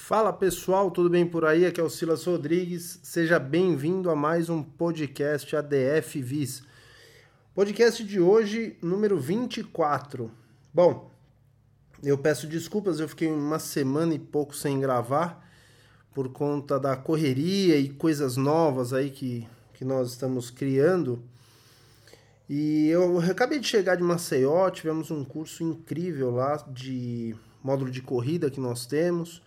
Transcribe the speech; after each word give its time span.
Fala 0.00 0.32
pessoal, 0.32 0.90
tudo 0.90 1.10
bem 1.10 1.26
por 1.26 1.44
aí? 1.44 1.66
Aqui 1.66 1.78
é 1.78 1.82
o 1.82 1.90
Silas 1.90 2.24
Rodrigues. 2.24 2.98
Seja 3.02 3.38
bem-vindo 3.38 4.08
a 4.08 4.16
mais 4.16 4.48
um 4.48 4.62
podcast 4.62 5.54
ADF 5.54 6.22
Vis. 6.22 6.62
Podcast 7.54 8.02
de 8.02 8.18
hoje, 8.18 8.74
número 8.80 9.18
24. 9.18 10.30
Bom, 10.72 11.10
eu 12.02 12.16
peço 12.16 12.46
desculpas, 12.46 13.00
eu 13.00 13.08
fiquei 13.08 13.28
uma 13.28 13.58
semana 13.58 14.14
e 14.14 14.18
pouco 14.18 14.56
sem 14.56 14.80
gravar 14.80 15.46
por 16.14 16.30
conta 16.30 16.80
da 16.80 16.96
correria 16.96 17.76
e 17.76 17.90
coisas 17.90 18.38
novas 18.38 18.94
aí 18.94 19.10
que, 19.10 19.46
que 19.74 19.84
nós 19.84 20.12
estamos 20.12 20.48
criando. 20.48 21.22
E 22.48 22.86
eu 22.88 23.20
acabei 23.20 23.58
de 23.58 23.66
chegar 23.66 23.96
de 23.96 24.02
Maceió, 24.02 24.70
tivemos 24.70 25.10
um 25.10 25.22
curso 25.22 25.62
incrível 25.62 26.30
lá 26.30 26.56
de 26.68 27.36
módulo 27.62 27.90
de 27.90 28.00
corrida 28.00 28.48
que 28.48 28.60
nós 28.60 28.86
temos. 28.86 29.42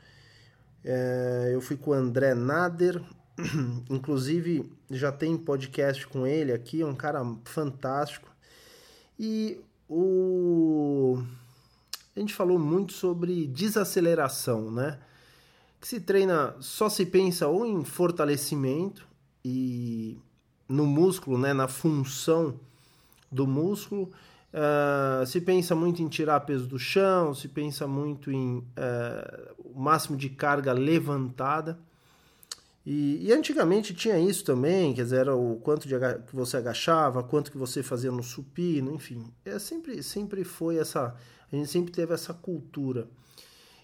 É, 0.84 1.52
eu 1.54 1.62
fui 1.62 1.78
com 1.78 1.92
o 1.92 1.94
André 1.94 2.34
Nader, 2.34 3.02
inclusive 3.90 4.72
já 4.90 5.12
tem 5.12 5.38
podcast 5.38 6.08
com 6.08 6.26
ele 6.26 6.52
aqui, 6.52 6.82
é 6.82 6.86
um 6.86 6.96
cara 6.96 7.22
fantástico. 7.46 8.30
E 9.20 9.60
o 9.88 11.24
a 12.16 12.20
gente 12.20 12.34
falou 12.34 12.60
muito 12.60 12.94
sobre 12.94 13.48
desaceleração, 13.48 14.70
né? 14.70 15.00
Que 15.80 15.88
se 15.88 16.00
treina, 16.00 16.56
só 16.60 16.90
se 16.90 17.06
pensa 17.06 17.48
ou 17.48 17.66
em 17.66 17.84
fortalecimento 17.86 19.08
e 19.44 20.20
no 20.68 20.86
músculo, 20.86 21.38
né, 21.38 21.54
na 21.54 21.68
função 21.68 22.60
do 23.32 23.48
músculo, 23.48 24.12
Uh, 24.54 25.26
se 25.26 25.40
pensa 25.40 25.74
muito 25.74 26.02
em 26.02 26.10
tirar 26.10 26.42
peso 26.42 26.68
do 26.68 26.78
chão, 26.78 27.34
se 27.34 27.48
pensa 27.48 27.88
muito 27.88 28.32
em 28.32 28.58
uh, 28.58 29.56
o 29.58 29.80
máximo 29.80 30.18
de 30.18 30.30
carga 30.30 30.74
levantada. 30.74 31.80
E, 32.86 33.28
e, 33.28 33.32
antigamente 33.32 33.94
tinha 33.94 34.20
isso 34.20 34.44
também, 34.44 34.94
quer 34.94 35.04
dizer, 35.04 35.18
era 35.18 35.36
o 35.36 35.58
quanto 35.58 35.88
de 35.88 35.96
que 36.28 36.36
você 36.36 36.58
agachava, 36.58 37.24
quanto 37.24 37.52
que 37.52 37.58
você 37.58 37.84
fazia 37.84 38.12
no 38.12 38.24
supino, 38.24 38.94
enfim. 38.94 39.24
É 39.46 39.60
sempre, 39.60 40.02
sempre 40.02 40.44
foi 40.44 40.78
essa. 40.78 41.16
A 41.52 41.56
gente 41.56 41.70
sempre 41.70 41.92
teve 41.92 42.14
essa 42.14 42.34
cultura. 42.34 43.08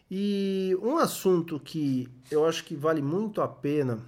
E 0.10 0.76
um 0.82 0.98
assunto 0.98 1.60
que 1.60 2.10
eu 2.32 2.46
acho 2.46 2.64
que 2.64 2.76
vale 2.76 3.02
muito 3.02 3.42
a 3.42 3.48
pena 3.48 4.00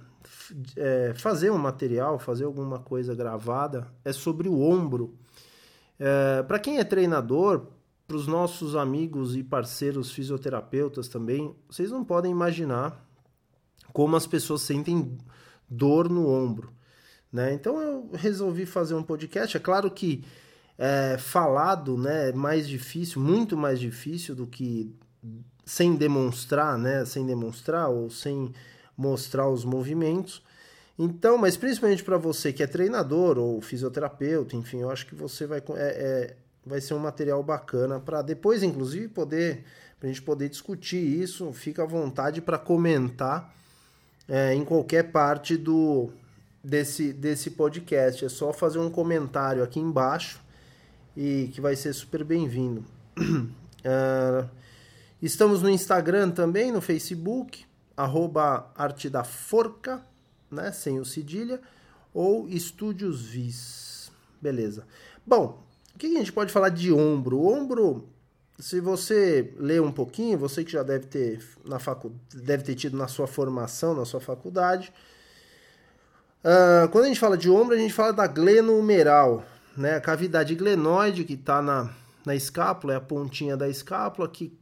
é, 0.76 1.12
fazer 1.14 1.50
um 1.50 1.58
material, 1.58 2.18
fazer 2.18 2.44
alguma 2.44 2.78
coisa 2.78 3.14
gravada, 3.14 3.86
é 4.04 4.12
sobre 4.12 4.48
o 4.48 4.60
ombro 4.60 5.14
é, 6.00 6.42
para 6.42 6.58
quem 6.58 6.78
é 6.78 6.84
treinador, 6.84 7.66
para 8.08 8.16
os 8.16 8.26
nossos 8.26 8.74
amigos 8.74 9.36
e 9.36 9.44
parceiros 9.44 10.10
fisioterapeutas 10.10 11.06
também, 11.06 11.54
vocês 11.68 11.90
não 11.92 12.02
podem 12.02 12.32
imaginar 12.32 13.06
como 13.92 14.16
as 14.16 14.26
pessoas 14.26 14.62
sentem 14.62 15.16
dor 15.68 16.08
no 16.08 16.26
ombro. 16.26 16.72
Né? 17.32 17.52
Então 17.52 17.80
eu 17.80 18.10
resolvi 18.14 18.66
fazer 18.66 18.94
um 18.94 19.02
podcast. 19.02 19.56
É 19.56 19.60
claro 19.60 19.90
que 19.90 20.24
é, 20.78 21.18
falado 21.18 21.96
né, 21.96 22.30
é 22.30 22.32
mais 22.32 22.66
difícil, 22.66 23.20
muito 23.20 23.56
mais 23.56 23.78
difícil 23.78 24.34
do 24.34 24.46
que 24.46 24.92
sem 25.64 25.94
demonstrar, 25.94 26.78
né, 26.78 27.04
sem 27.04 27.24
demonstrar 27.24 27.90
ou 27.90 28.10
sem 28.10 28.52
mostrar 28.96 29.48
os 29.48 29.64
movimentos. 29.64 30.42
Então, 31.02 31.38
mas 31.38 31.56
principalmente 31.56 32.04
para 32.04 32.18
você 32.18 32.52
que 32.52 32.62
é 32.62 32.66
treinador 32.66 33.38
ou 33.38 33.58
fisioterapeuta, 33.62 34.54
enfim, 34.54 34.82
eu 34.82 34.90
acho 34.90 35.06
que 35.06 35.14
você 35.14 35.46
vai, 35.46 35.62
é, 35.70 35.72
é 35.74 36.36
vai 36.64 36.78
ser 36.78 36.92
um 36.92 36.98
material 36.98 37.42
bacana 37.42 37.98
para 37.98 38.20
depois, 38.20 38.62
inclusive, 38.62 39.08
poder 39.08 39.64
para 39.98 40.10
a 40.10 40.12
gente 40.12 40.20
poder 40.20 40.50
discutir 40.50 40.98
isso. 40.98 41.54
Fica 41.54 41.84
à 41.84 41.86
vontade 41.86 42.42
para 42.42 42.58
comentar 42.58 43.54
é, 44.28 44.54
em 44.54 44.62
qualquer 44.62 45.10
parte 45.10 45.56
do 45.56 46.10
desse, 46.62 47.14
desse 47.14 47.52
podcast. 47.52 48.22
É 48.22 48.28
só 48.28 48.52
fazer 48.52 48.78
um 48.78 48.90
comentário 48.90 49.62
aqui 49.62 49.80
embaixo 49.80 50.38
e 51.16 51.48
que 51.54 51.62
vai 51.62 51.76
ser 51.76 51.94
super 51.94 52.22
bem-vindo. 52.24 52.84
uh, 53.18 54.46
estamos 55.22 55.62
no 55.62 55.70
Instagram 55.70 56.30
também, 56.30 56.70
no 56.70 56.82
Facebook, 56.82 57.64
arroba 57.96 58.70
Arte 58.76 59.08
da 59.08 59.24
Forca 59.24 60.09
né, 60.50 60.72
sem 60.72 60.98
o 60.98 61.04
cedilha, 61.04 61.60
ou 62.12 62.48
Estúdios 62.48 63.22
Vis. 63.22 64.10
Beleza. 64.40 64.86
Bom, 65.24 65.62
o 65.94 65.98
que 65.98 66.06
a 66.06 66.18
gente 66.18 66.32
pode 66.32 66.52
falar 66.52 66.70
de 66.70 66.92
ombro? 66.92 67.38
O 67.38 67.52
ombro, 67.52 68.08
se 68.58 68.80
você 68.80 69.54
ler 69.58 69.80
um 69.80 69.92
pouquinho, 69.92 70.38
você 70.38 70.64
que 70.64 70.72
já 70.72 70.82
deve 70.82 71.06
ter 71.06 71.42
na 71.64 71.78
facu... 71.78 72.12
deve 72.34 72.64
ter 72.64 72.74
tido 72.74 72.96
na 72.96 73.06
sua 73.06 73.26
formação, 73.26 73.94
na 73.94 74.04
sua 74.04 74.20
faculdade, 74.20 74.92
uh, 76.44 76.88
quando 76.88 77.04
a 77.04 77.08
gente 77.08 77.20
fala 77.20 77.36
de 77.36 77.50
ombro, 77.50 77.74
a 77.74 77.78
gente 77.78 77.92
fala 77.92 78.12
da 78.12 78.26
glenohumeral, 78.26 79.44
né? 79.76 79.94
A 79.96 80.00
cavidade 80.00 80.54
glenoide 80.54 81.24
que 81.24 81.34
está 81.34 81.62
na, 81.62 81.90
na 82.24 82.34
escápula, 82.34 82.94
é 82.94 82.96
a 82.96 83.00
pontinha 83.00 83.56
da 83.56 83.68
escápula 83.68 84.28
que 84.28 84.58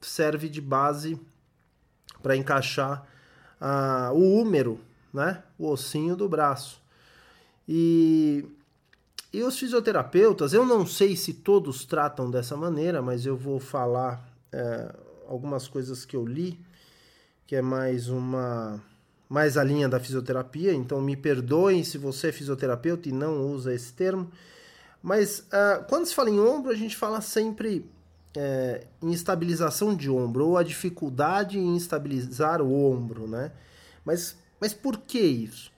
serve 0.00 0.48
de 0.48 0.60
base 0.60 1.18
para 2.22 2.36
encaixar 2.36 3.06
uh, 3.60 4.12
o 4.14 4.40
húmero 4.40 4.80
né? 5.14 5.42
O 5.56 5.68
ossinho 5.68 6.16
do 6.16 6.28
braço. 6.28 6.82
E, 7.66 8.44
e 9.32 9.42
os 9.42 9.58
fisioterapeutas, 9.58 10.52
eu 10.52 10.66
não 10.66 10.84
sei 10.84 11.16
se 11.16 11.32
todos 11.32 11.84
tratam 11.84 12.30
dessa 12.30 12.56
maneira, 12.56 13.00
mas 13.00 13.24
eu 13.24 13.36
vou 13.36 13.60
falar 13.60 14.28
é, 14.52 14.94
algumas 15.28 15.68
coisas 15.68 16.04
que 16.04 16.16
eu 16.16 16.26
li, 16.26 16.60
que 17.46 17.54
é 17.54 17.62
mais 17.62 18.08
uma 18.08 18.82
mais 19.26 19.56
a 19.56 19.64
linha 19.64 19.88
da 19.88 19.98
fisioterapia, 19.98 20.72
então 20.72 21.00
me 21.00 21.16
perdoem 21.16 21.82
se 21.82 21.96
você 21.96 22.28
é 22.28 22.32
fisioterapeuta 22.32 23.08
e 23.08 23.12
não 23.12 23.50
usa 23.50 23.74
esse 23.74 23.92
termo. 23.92 24.30
Mas 25.02 25.40
uh, 25.40 25.84
quando 25.88 26.06
se 26.06 26.14
fala 26.14 26.30
em 26.30 26.38
ombro, 26.38 26.70
a 26.70 26.76
gente 26.76 26.94
fala 26.94 27.20
sempre 27.20 27.90
é, 28.36 28.86
em 29.02 29.12
estabilização 29.12 29.94
de 29.94 30.10
ombro, 30.10 30.48
ou 30.48 30.58
a 30.58 30.62
dificuldade 30.62 31.58
em 31.58 31.76
estabilizar 31.76 32.60
o 32.60 32.72
ombro, 32.72 33.26
né? 33.26 33.50
Mas 34.04 34.36
mas 34.64 34.72
por 34.72 34.96
que 34.96 35.20
isso? 35.20 35.70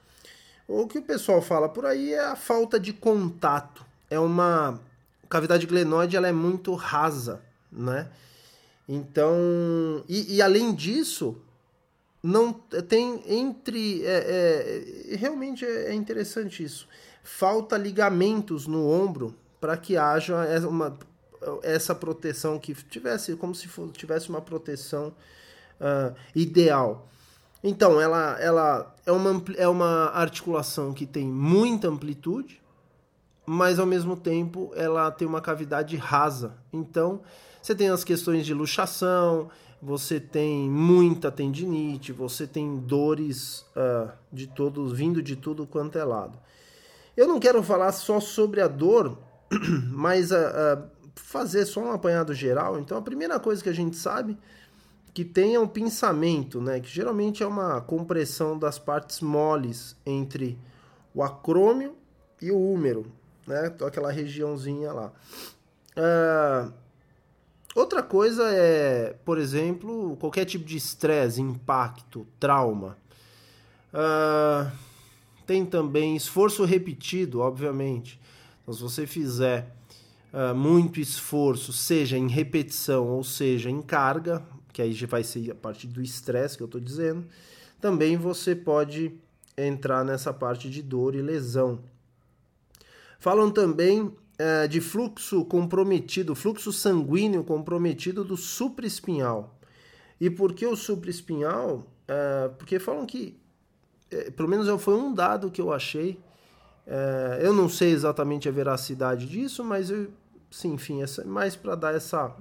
O 0.68 0.86
que 0.86 0.98
o 0.98 1.02
pessoal 1.02 1.42
fala 1.42 1.68
por 1.68 1.84
aí 1.84 2.12
é 2.12 2.20
a 2.20 2.36
falta 2.36 2.78
de 2.78 2.92
contato. 2.92 3.84
É 4.08 4.16
uma 4.16 4.80
cavidade 5.28 5.66
glenoide, 5.66 6.16
ela 6.16 6.28
é 6.28 6.32
muito 6.32 6.72
rasa, 6.74 7.42
né? 7.72 8.08
Então, 8.88 9.34
e, 10.08 10.36
e 10.36 10.40
além 10.40 10.72
disso, 10.72 11.36
não 12.22 12.52
tem 12.52 13.24
entre 13.26 14.04
é, 14.04 15.10
é, 15.10 15.16
realmente 15.16 15.64
é, 15.64 15.86
é 15.88 15.92
interessante 15.92 16.62
isso. 16.62 16.86
Falta 17.24 17.76
ligamentos 17.76 18.68
no 18.68 18.88
ombro 18.88 19.34
para 19.60 19.76
que 19.76 19.96
haja 19.96 20.36
uma, 20.68 20.96
essa 21.64 21.92
proteção 21.92 22.56
que 22.56 22.72
tivesse 22.72 23.34
como 23.34 23.52
se 23.52 23.68
tivesse 23.94 24.28
uma 24.28 24.40
proteção 24.40 25.12
uh, 25.80 26.14
ideal. 26.36 27.08
Então, 27.68 28.00
ela, 28.00 28.38
ela 28.40 28.94
é, 29.04 29.10
uma, 29.10 29.42
é 29.56 29.66
uma 29.66 30.10
articulação 30.10 30.92
que 30.92 31.04
tem 31.04 31.26
muita 31.26 31.88
amplitude, 31.88 32.62
mas 33.44 33.80
ao 33.80 33.86
mesmo 33.86 34.16
tempo 34.16 34.70
ela 34.76 35.10
tem 35.10 35.26
uma 35.26 35.40
cavidade 35.40 35.96
rasa. 35.96 36.54
Então, 36.72 37.22
você 37.60 37.74
tem 37.74 37.88
as 37.88 38.04
questões 38.04 38.46
de 38.46 38.54
luxação, 38.54 39.50
você 39.82 40.20
tem 40.20 40.70
muita 40.70 41.28
tendinite, 41.32 42.12
você 42.12 42.46
tem 42.46 42.76
dores 42.78 43.66
uh, 43.74 44.12
de 44.32 44.46
todos, 44.46 44.92
vindo 44.92 45.20
de 45.20 45.34
tudo 45.34 45.66
quanto 45.66 45.98
é 45.98 46.04
lado. 46.04 46.38
Eu 47.16 47.26
não 47.26 47.40
quero 47.40 47.64
falar 47.64 47.90
só 47.90 48.20
sobre 48.20 48.60
a 48.60 48.68
dor, 48.68 49.18
mas 49.90 50.30
uh, 50.30 50.36
uh, 50.36 50.88
fazer 51.16 51.66
só 51.66 51.80
um 51.80 51.90
apanhado 51.90 52.32
geral. 52.32 52.78
Então, 52.78 52.96
a 52.96 53.02
primeira 53.02 53.40
coisa 53.40 53.60
que 53.60 53.68
a 53.68 53.74
gente 53.74 53.96
sabe 53.96 54.38
que 55.16 55.24
tenha 55.24 55.58
um 55.58 55.66
pinçamento, 55.66 56.60
né, 56.60 56.78
que 56.78 56.90
geralmente 56.90 57.42
é 57.42 57.46
uma 57.46 57.80
compressão 57.80 58.58
das 58.58 58.78
partes 58.78 59.22
moles 59.22 59.96
entre 60.04 60.58
o 61.14 61.22
acrômio 61.22 61.96
e 62.38 62.50
o 62.50 62.60
húmero, 62.60 63.10
né, 63.46 63.72
então 63.74 63.88
aquela 63.88 64.12
regiãozinha 64.12 64.92
lá. 64.92 65.10
Uh, 65.96 66.70
outra 67.74 68.02
coisa 68.02 68.42
é, 68.52 69.16
por 69.24 69.38
exemplo, 69.38 70.18
qualquer 70.18 70.44
tipo 70.44 70.66
de 70.66 70.76
estresse, 70.76 71.40
impacto, 71.40 72.26
trauma. 72.38 72.98
Uh, 73.94 74.70
tem 75.46 75.64
também 75.64 76.14
esforço 76.14 76.62
repetido, 76.66 77.40
obviamente. 77.40 78.20
Então, 78.60 78.74
se 78.74 78.82
você 78.82 79.06
fizer 79.06 79.74
uh, 80.30 80.54
muito 80.54 81.00
esforço, 81.00 81.72
seja 81.72 82.18
em 82.18 82.28
repetição 82.28 83.06
ou 83.08 83.24
seja 83.24 83.70
em 83.70 83.80
carga, 83.80 84.44
que 84.76 84.82
aí 84.82 84.92
vai 85.06 85.24
ser 85.24 85.50
a 85.50 85.54
partir 85.54 85.86
do 85.86 86.02
estresse 86.02 86.54
que 86.54 86.62
eu 86.62 86.66
estou 86.66 86.78
dizendo, 86.78 87.24
também 87.80 88.14
você 88.14 88.54
pode 88.54 89.10
entrar 89.56 90.04
nessa 90.04 90.34
parte 90.34 90.68
de 90.68 90.82
dor 90.82 91.14
e 91.14 91.22
lesão. 91.22 91.80
Falam 93.18 93.50
também 93.50 94.12
é, 94.38 94.68
de 94.68 94.82
fluxo 94.82 95.46
comprometido, 95.46 96.34
fluxo 96.34 96.74
sanguíneo 96.74 97.42
comprometido 97.42 98.22
do 98.22 98.36
supraespinhal. 98.36 99.58
E 100.20 100.28
por 100.28 100.52
que 100.52 100.66
o 100.66 100.76
supraespinhal? 100.76 101.86
É, 102.06 102.48
porque 102.58 102.78
falam 102.78 103.06
que, 103.06 103.34
é, 104.10 104.30
pelo 104.30 104.46
menos 104.46 104.68
foi 104.82 104.94
um 104.94 105.14
dado 105.14 105.50
que 105.50 105.62
eu 105.62 105.72
achei, 105.72 106.20
é, 106.86 107.40
eu 107.40 107.54
não 107.54 107.66
sei 107.66 107.92
exatamente 107.92 108.46
a 108.46 108.52
veracidade 108.52 109.24
disso, 109.26 109.64
mas 109.64 109.88
eu, 109.88 110.10
sim, 110.50 110.74
enfim, 110.74 111.02
é 111.02 111.24
mais 111.24 111.56
para 111.56 111.74
dar 111.74 111.94
essa, 111.94 112.34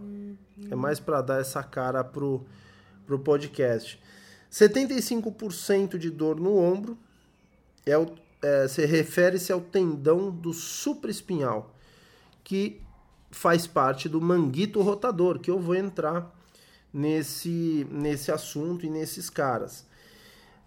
é 0.69 0.75
mais 0.75 0.99
para 0.99 1.21
dar 1.21 1.41
essa 1.41 1.63
cara 1.63 2.03
pro, 2.03 2.45
pro 3.05 3.19
podcast. 3.19 4.01
75% 4.51 5.97
de 5.97 6.09
dor 6.09 6.39
no 6.39 6.57
ombro 6.57 6.97
é, 7.85 7.97
o, 7.97 8.07
é, 8.41 8.67
se 8.67 8.85
refere-se 8.85 9.51
ao 9.51 9.61
tendão 9.61 10.31
do 10.31 10.53
supraespinhal, 10.53 11.73
que 12.43 12.81
faz 13.31 13.67
parte 13.67 14.07
do 14.07 14.21
manguito 14.21 14.81
rotador, 14.81 15.39
que 15.39 15.51
eu 15.51 15.59
vou 15.59 15.75
entrar 15.75 16.33
nesse, 16.93 17.85
nesse 17.91 18.31
assunto 18.31 18.85
e 18.85 18.89
nesses 18.89 19.29
caras. 19.29 19.85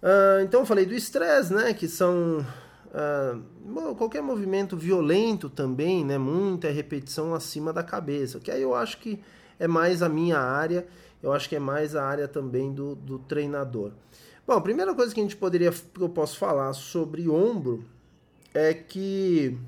Uh, 0.03 0.43
então 0.45 0.61
eu 0.61 0.67
falei 0.67 0.85
do 0.85 0.95
estresse, 0.95 1.53
né? 1.53 1.73
Que 1.73 1.89
são 1.89 2.47
uh, 2.89 3.95
qualquer 3.95 4.23
movimento 4.23 4.77
violento 4.77 5.49
também, 5.49 6.05
né? 6.05 6.19
Muita 6.19 6.71
repetição 6.71 7.35
acima 7.35 7.73
da 7.73 7.83
cabeça. 7.83 8.41
Que 8.41 8.51
aí 8.51 8.63
eu 8.63 8.75
acho 8.75 8.99
que 8.99 9.21
é 9.59 9.67
mais 9.67 10.03
a 10.03 10.09
minha 10.09 10.39
área, 10.39 10.87
eu 11.23 11.33
acho 11.33 11.49
que 11.49 11.57
é 11.57 11.61
mais 11.61 11.97
a 11.97 12.05
área 12.05 12.29
também 12.29 12.73
do, 12.73 12.95
do 12.95 13.19
treinador. 13.19 13.93
Bom, 14.47 14.55
a 14.55 14.61
primeira 14.61 14.95
coisa 14.95 15.13
que 15.13 15.21
a 15.21 15.23
gente 15.23 15.37
poderia, 15.37 15.71
que 15.71 16.01
eu 16.01 16.09
posso 16.09 16.39
falar 16.39 16.73
sobre 16.73 17.29
ombro 17.29 17.85
é 18.55 18.73
que 18.73 19.59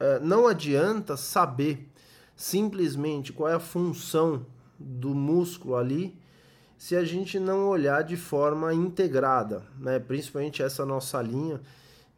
uh, 0.00 0.24
não 0.24 0.46
adianta 0.46 1.16
saber 1.16 1.86
simplesmente 2.34 3.32
qual 3.32 3.50
é 3.50 3.54
a 3.54 3.60
função 3.60 4.46
do 4.78 5.14
músculo 5.14 5.76
ali 5.76 6.18
se 6.78 6.96
a 6.96 7.04
gente 7.04 7.38
não 7.38 7.68
olhar 7.68 8.02
de 8.02 8.16
forma 8.16 8.72
integrada, 8.72 9.62
né? 9.78 9.98
principalmente 9.98 10.62
essa 10.62 10.86
nossa 10.86 11.20
linha 11.20 11.60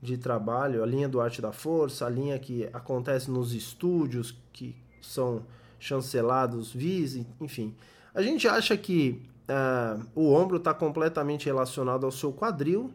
de 0.03 0.19
trabalho, 0.19 0.83
a 0.83 0.87
linha 0.87 1.09
do 1.09 1.21
arte 1.21 1.41
da 1.41 1.53
força, 1.53 2.05
a 2.05 2.11
linha 2.11 2.37
que 2.37 2.69
acontece 2.73 3.31
nos 3.31 3.55
estúdios 3.55 4.37
que 4.53 4.75
são 5.01 5.45
chancelados, 5.79 6.73
vis, 6.73 7.25
enfim. 7.41 7.73
A 8.13 8.21
gente 8.21 8.49
acha 8.49 8.77
que 8.77 9.23
uh, 9.49 10.05
o 10.15 10.33
ombro 10.33 10.57
está 10.57 10.75
completamente 10.75 11.47
relacionado 11.47 12.05
ao 12.05 12.11
seu 12.11 12.33
quadril, 12.33 12.93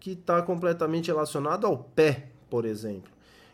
que 0.00 0.12
está 0.12 0.40
completamente 0.40 1.08
relacionado 1.08 1.66
ao 1.66 1.76
pé, 1.76 2.28
por 2.48 2.64
exemplo. 2.64 3.10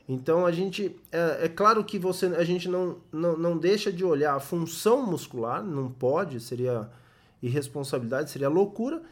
Então 0.08 0.46
a 0.46 0.52
gente 0.52 0.94
é, 1.10 1.46
é, 1.46 1.48
claro 1.48 1.82
que 1.82 1.98
você 1.98 2.26
a 2.26 2.44
gente 2.44 2.68
não, 2.68 2.98
não, 3.10 3.36
não 3.36 3.58
deixa 3.58 3.90
de 3.90 4.04
olhar 4.04 4.34
a 4.34 4.40
função 4.40 5.04
muscular, 5.04 5.64
não 5.64 5.90
pode, 5.90 6.40
seria 6.40 6.88
irresponsabilidade, 7.42 8.30
seria 8.30 8.48
loucura, 8.48 9.02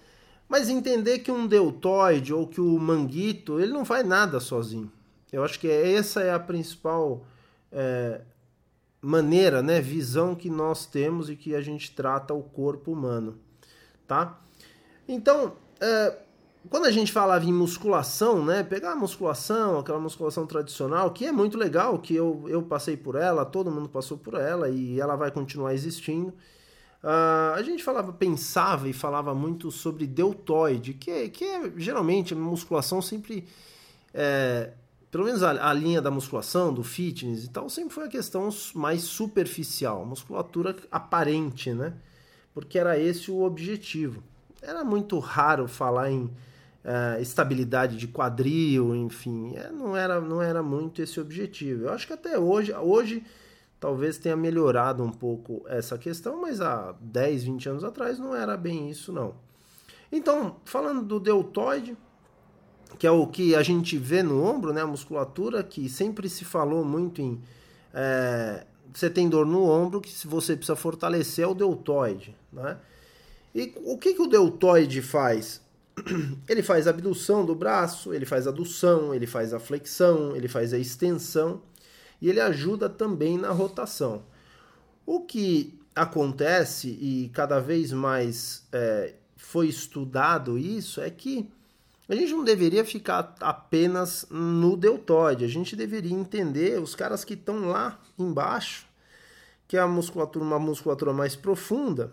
mas 0.48 0.68
entender 0.68 1.20
que 1.20 1.30
um 1.30 1.46
deltoide 1.46 2.32
ou 2.32 2.46
que 2.46 2.60
o 2.60 2.78
manguito 2.78 3.60
ele 3.60 3.72
não 3.72 3.84
faz 3.84 4.06
nada 4.06 4.40
sozinho. 4.40 4.90
Eu 5.32 5.44
acho 5.44 5.58
que 5.58 5.68
essa 5.68 6.20
é 6.20 6.32
a 6.32 6.38
principal 6.38 7.24
é, 7.70 8.20
maneira, 9.00 9.62
né, 9.62 9.80
visão 9.80 10.34
que 10.34 10.50
nós 10.50 10.84
temos 10.84 11.30
e 11.30 11.36
que 11.36 11.54
a 11.54 11.60
gente 11.60 11.92
trata 11.92 12.34
o 12.34 12.42
corpo 12.42 12.92
humano, 12.92 13.38
tá? 14.06 14.38
Então 15.08 15.54
é, 15.80 16.16
quando 16.70 16.86
a 16.86 16.90
gente 16.90 17.10
falava 17.10 17.44
em 17.44 17.52
musculação, 17.52 18.44
né? 18.44 18.62
Pegar 18.62 18.92
a 18.92 18.96
musculação, 18.96 19.78
aquela 19.78 19.98
musculação 19.98 20.46
tradicional, 20.46 21.10
que 21.10 21.26
é 21.26 21.32
muito 21.32 21.58
legal, 21.58 21.98
que 21.98 22.14
eu, 22.14 22.44
eu 22.46 22.62
passei 22.62 22.96
por 22.96 23.16
ela, 23.16 23.44
todo 23.44 23.70
mundo 23.70 23.88
passou 23.88 24.16
por 24.16 24.34
ela 24.34 24.68
e 24.68 25.00
ela 25.00 25.16
vai 25.16 25.30
continuar 25.30 25.74
existindo. 25.74 26.32
Uh, 27.02 27.54
a 27.54 27.62
gente 27.62 27.82
falava, 27.82 28.12
pensava 28.12 28.88
e 28.88 28.92
falava 28.92 29.34
muito 29.34 29.72
sobre 29.72 30.06
deltoide, 30.06 30.94
que, 30.94 31.10
é, 31.10 31.28
que 31.28 31.44
é 31.44 31.72
geralmente 31.76 32.32
a 32.32 32.36
musculação 32.36 33.02
sempre. 33.02 33.44
É, 34.14 34.70
pelo 35.10 35.24
menos 35.24 35.42
a, 35.42 35.68
a, 35.68 35.72
linha 35.72 36.00
da 36.00 36.10
musculação, 36.10 36.72
do 36.72 36.82
fitness 36.84 37.44
e 37.44 37.50
tal, 37.50 37.68
sempre 37.68 37.92
foi 37.92 38.04
a 38.04 38.08
questão 38.08 38.48
mais 38.74 39.02
superficial, 39.02 40.06
musculatura 40.06 40.76
aparente, 40.90 41.72
né? 41.72 41.92
Porque 42.54 42.78
era 42.78 42.98
esse 42.98 43.30
o 43.30 43.42
objetivo. 43.42 44.22
Era 44.62 44.84
muito 44.84 45.18
raro 45.18 45.66
falar 45.66 46.10
em 46.10 46.22
uh, 46.22 47.20
estabilidade 47.20 47.96
de 47.96 48.06
quadril, 48.06 48.94
enfim, 48.94 49.54
é, 49.56 49.70
não, 49.70 49.96
era, 49.96 50.20
não 50.20 50.40
era 50.40 50.62
muito 50.62 51.02
esse 51.02 51.18
objetivo. 51.20 51.84
Eu 51.84 51.92
acho 51.92 52.06
que 52.06 52.12
até 52.12 52.38
hoje, 52.38 52.72
hoje 52.72 53.24
talvez 53.82 54.16
tenha 54.16 54.36
melhorado 54.36 55.02
um 55.02 55.10
pouco 55.10 55.64
essa 55.66 55.98
questão, 55.98 56.40
mas 56.40 56.60
há 56.60 56.94
10, 57.00 57.42
20 57.42 57.68
anos 57.68 57.84
atrás 57.84 58.16
não 58.16 58.32
era 58.32 58.56
bem 58.56 58.88
isso 58.88 59.12
não. 59.12 59.34
Então, 60.12 60.54
falando 60.64 61.02
do 61.02 61.18
deltoide, 61.18 61.96
que 62.96 63.08
é 63.08 63.10
o 63.10 63.26
que 63.26 63.56
a 63.56 63.62
gente 63.64 63.98
vê 63.98 64.22
no 64.22 64.40
ombro, 64.40 64.72
né, 64.72 64.82
a 64.82 64.86
musculatura, 64.86 65.64
que 65.64 65.88
sempre 65.88 66.28
se 66.28 66.44
falou 66.44 66.84
muito 66.84 67.20
em 67.20 67.42
é, 67.92 68.64
você 68.94 69.10
tem 69.10 69.28
dor 69.28 69.44
no 69.44 69.64
ombro, 69.64 70.00
que 70.00 70.12
se 70.12 70.28
você 70.28 70.54
precisa 70.54 70.76
fortalecer 70.76 71.44
é 71.44 71.48
o 71.48 71.54
deltoide, 71.54 72.36
né? 72.52 72.78
E 73.52 73.74
o 73.84 73.98
que, 73.98 74.14
que 74.14 74.22
o 74.22 74.28
deltoide 74.28 75.02
faz? 75.02 75.60
ele 76.48 76.62
faz 76.62 76.86
a 76.86 76.90
abdução 76.90 77.44
do 77.44 77.54
braço, 77.54 78.14
ele 78.14 78.26
faz 78.26 78.46
a 78.46 78.50
adução, 78.50 79.12
ele 79.12 79.26
faz 79.26 79.52
a 79.52 79.58
flexão, 79.58 80.36
ele 80.36 80.46
faz 80.46 80.72
a 80.72 80.78
extensão 80.78 81.60
e 82.22 82.30
ele 82.30 82.40
ajuda 82.40 82.88
também 82.88 83.36
na 83.36 83.50
rotação. 83.50 84.22
O 85.04 85.20
que 85.20 85.76
acontece 85.94 86.88
e 86.88 87.30
cada 87.34 87.58
vez 87.58 87.92
mais 87.92 88.64
é, 88.72 89.12
foi 89.36 89.66
estudado 89.66 90.56
isso 90.56 91.00
é 91.00 91.10
que 91.10 91.50
a 92.08 92.14
gente 92.14 92.32
não 92.32 92.44
deveria 92.44 92.84
ficar 92.84 93.34
apenas 93.40 94.26
no 94.30 94.76
deltoide, 94.76 95.44
a 95.44 95.48
gente 95.48 95.74
deveria 95.74 96.14
entender 96.14 96.80
os 96.80 96.94
caras 96.94 97.24
que 97.24 97.34
estão 97.34 97.68
lá 97.68 97.98
embaixo, 98.18 98.86
que 99.66 99.76
é 99.76 99.80
a 99.80 99.86
musculatura, 99.86 100.44
uma 100.44 100.58
musculatura 100.58 101.12
mais 101.12 101.34
profunda, 101.34 102.12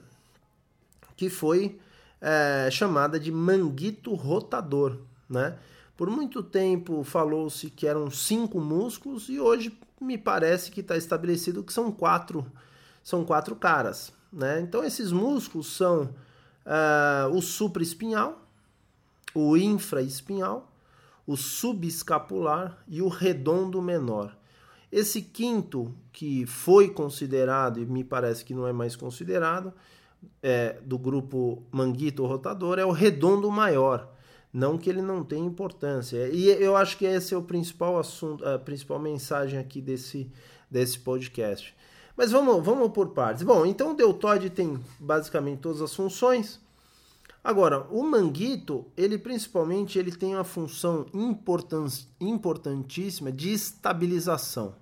que 1.16 1.30
foi 1.30 1.80
é, 2.22 2.70
chamada 2.72 3.20
de 3.20 3.32
manguito 3.32 4.14
rotador, 4.14 4.98
né? 5.30 5.58
Por 6.00 6.10
muito 6.10 6.42
tempo 6.42 7.04
falou-se 7.04 7.70
que 7.70 7.86
eram 7.86 8.10
cinco 8.10 8.62
músculos 8.62 9.28
e 9.28 9.38
hoje 9.38 9.78
me 10.00 10.18
parece 10.18 10.72
que 10.72 10.80
está 10.80 10.96
estabelecido 10.96 11.62
que 11.62 11.74
são 11.74 11.92
quatro, 11.92 12.50
são 13.04 13.26
quatro 13.26 13.54
caras, 13.54 14.14
né? 14.32 14.62
Então 14.62 14.82
esses 14.82 15.12
músculos 15.12 15.76
são 15.76 16.04
uh, 16.66 17.36
o 17.36 17.42
supraespinhal, 17.42 18.48
o 19.36 19.58
infraespinhal, 19.58 20.72
o 21.28 21.36
subescapular 21.36 22.78
e 22.88 23.02
o 23.02 23.10
redondo 23.10 23.82
menor. 23.82 24.38
Esse 24.90 25.22
quinto, 25.22 25.94
que 26.14 26.46
foi 26.46 26.88
considerado 26.92 27.78
e 27.78 27.86
me 27.86 28.06
parece 28.06 28.46
que 28.46 28.54
não 28.54 28.66
é 28.66 28.72
mais 28.72 28.96
considerado, 28.96 29.74
é, 30.42 30.80
do 30.82 30.98
grupo 30.98 31.62
Manguito 31.70 32.26
Rotador 32.26 32.80
é 32.80 32.86
o 32.86 32.92
redondo 32.92 33.52
maior. 33.52 34.18
Não 34.52 34.78
que 34.78 34.90
ele 34.90 35.02
não 35.02 35.24
tenha 35.24 35.46
importância. 35.46 36.28
E 36.30 36.48
eu 36.48 36.76
acho 36.76 36.98
que 36.98 37.06
esse 37.06 37.34
é 37.34 37.38
o 37.38 37.44
principal 37.44 38.00
assunto, 38.00 38.44
a 38.48 38.58
principal 38.58 39.00
mensagem 39.00 39.60
aqui 39.60 39.80
desse, 39.80 40.32
desse 40.70 41.00
podcast. 41.00 41.76
Mas 42.18 42.32
vamos, 42.32 42.66
vamos 42.66 42.92
por 42.92 43.10
partes. 43.10 43.44
Bom, 43.44 43.66
então 43.66 43.92
o 43.92 43.96
deltoide 43.96 44.50
tem 44.50 44.80
basicamente 45.00 45.60
todas 45.60 45.82
as 45.82 45.96
funções. 45.96 46.60
Agora, 47.42 47.88
o 47.90 48.04
manguito, 48.04 48.86
ele 48.98 49.18
principalmente 49.18 49.98
ele 49.98 50.12
tem 50.12 50.36
uma 50.36 50.44
função 50.44 51.06
importan 51.14 51.86
importantíssima 52.20 53.32
de 53.32 53.54
estabilização. 53.54 54.76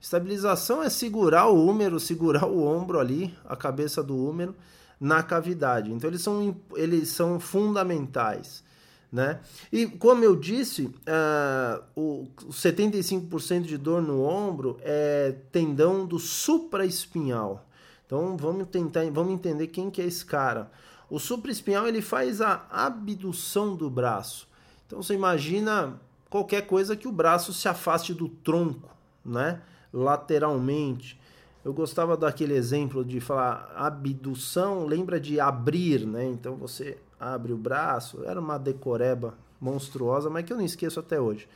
Estabilização 0.00 0.82
é 0.82 0.90
segurar 0.90 1.46
o 1.46 1.64
húmero, 1.64 2.00
segurar 2.00 2.46
o 2.46 2.64
ombro 2.64 2.98
ali, 2.98 3.32
a 3.44 3.54
cabeça 3.54 4.02
do 4.02 4.16
húmero, 4.16 4.52
na 4.98 5.22
cavidade. 5.22 5.92
Então, 5.92 6.10
eles 6.10 6.22
são, 6.22 6.56
eles 6.74 7.08
são 7.10 7.38
fundamentais. 7.38 8.64
Né? 9.12 9.40
E 9.70 9.86
como 9.86 10.24
eu 10.24 10.34
disse, 10.34 10.86
uh, 10.86 11.82
o 11.94 12.28
75% 12.50 13.62
de 13.62 13.76
dor 13.76 14.00
no 14.00 14.24
ombro 14.24 14.78
é 14.80 15.34
tendão 15.52 16.06
do 16.06 16.18
supraespinhal. 16.18 17.66
Então 18.06 18.38
vamos 18.38 18.68
tentar, 18.68 19.04
vamos 19.10 19.34
entender 19.34 19.66
quem 19.66 19.90
que 19.90 20.00
é 20.00 20.06
esse 20.06 20.24
cara. 20.24 20.70
O 21.10 21.18
supraespinhal 21.18 21.86
ele 21.86 22.00
faz 22.00 22.40
a 22.40 22.66
abdução 22.70 23.76
do 23.76 23.90
braço. 23.90 24.48
Então 24.86 25.02
você 25.02 25.12
imagina 25.12 26.00
qualquer 26.30 26.66
coisa 26.66 26.96
que 26.96 27.06
o 27.06 27.12
braço 27.12 27.52
se 27.52 27.68
afaste 27.68 28.14
do 28.14 28.30
tronco, 28.30 28.88
né? 29.22 29.60
lateralmente. 29.92 31.20
Eu 31.64 31.72
gostava 31.72 32.16
daquele 32.16 32.54
exemplo 32.54 33.04
de 33.04 33.20
falar 33.20 33.72
abdução, 33.76 34.84
lembra 34.84 35.20
de 35.20 35.38
abrir, 35.38 36.06
né? 36.06 36.26
Então 36.26 36.56
você 36.56 36.98
abre 37.20 37.52
o 37.52 37.56
braço, 37.56 38.24
era 38.24 38.40
uma 38.40 38.58
decoreba 38.58 39.34
monstruosa, 39.60 40.28
mas 40.28 40.44
que 40.44 40.52
eu 40.52 40.56
não 40.56 40.64
esqueço 40.64 40.98
até 40.98 41.20
hoje. 41.20 41.48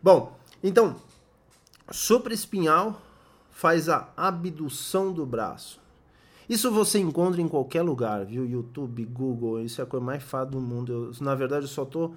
Bom, 0.00 0.36
então, 0.62 0.96
supraespinhal 1.90 3.00
faz 3.50 3.88
a 3.88 4.08
abdução 4.16 5.12
do 5.12 5.26
braço. 5.26 5.80
Isso 6.48 6.70
você 6.70 6.98
encontra 6.98 7.40
em 7.40 7.48
qualquer 7.48 7.82
lugar, 7.82 8.24
viu? 8.24 8.44
YouTube, 8.44 9.04
Google, 9.04 9.60
isso 9.60 9.80
é 9.80 9.84
a 9.84 9.86
coisa 9.86 10.04
mais 10.04 10.22
fácil 10.22 10.52
do 10.52 10.60
mundo. 10.60 10.92
Eu, 10.92 11.24
na 11.24 11.34
verdade, 11.34 11.64
eu 11.64 11.68
só 11.68 11.82
estou 11.82 12.14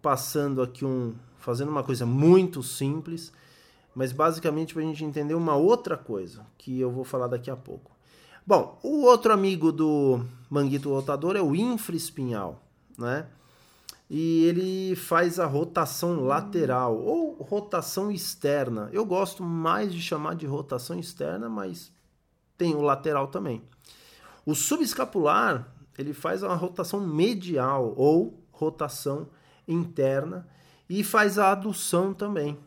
passando 0.00 0.62
aqui 0.62 0.84
um. 0.84 1.14
fazendo 1.38 1.68
uma 1.68 1.82
coisa 1.82 2.06
muito 2.06 2.62
simples, 2.62 3.32
mas 3.94 4.12
basicamente 4.12 4.74
para 4.74 4.82
a 4.82 4.86
gente 4.86 5.04
entender 5.04 5.34
uma 5.34 5.56
outra 5.56 5.96
coisa 5.96 6.46
que 6.56 6.78
eu 6.78 6.90
vou 6.90 7.04
falar 7.04 7.26
daqui 7.26 7.50
a 7.50 7.56
pouco. 7.56 7.90
Bom, 8.46 8.78
o 8.82 9.02
outro 9.02 9.32
amigo 9.32 9.70
do 9.70 10.24
manguito 10.48 10.90
rotador 10.90 11.36
é 11.36 11.42
o 11.42 11.54
infraespinhal, 11.54 12.62
né? 12.98 13.26
E 14.08 14.44
ele 14.46 14.96
faz 14.96 15.38
a 15.38 15.46
rotação 15.46 16.24
lateral 16.24 16.98
ou 16.98 17.34
rotação 17.34 18.10
externa. 18.10 18.88
Eu 18.92 19.04
gosto 19.04 19.44
mais 19.44 19.92
de 19.92 20.02
chamar 20.02 20.34
de 20.34 20.46
rotação 20.46 20.98
externa, 20.98 21.48
mas 21.48 21.92
tem 22.58 22.74
o 22.74 22.82
lateral 22.82 23.28
também. 23.28 23.62
O 24.44 24.54
subescapular, 24.54 25.72
ele 25.96 26.12
faz 26.12 26.42
uma 26.42 26.56
rotação 26.56 27.00
medial 27.06 27.94
ou 27.96 28.42
rotação 28.50 29.28
interna 29.66 30.48
e 30.88 31.04
faz 31.04 31.38
a 31.38 31.52
adução 31.52 32.12
também, 32.12 32.58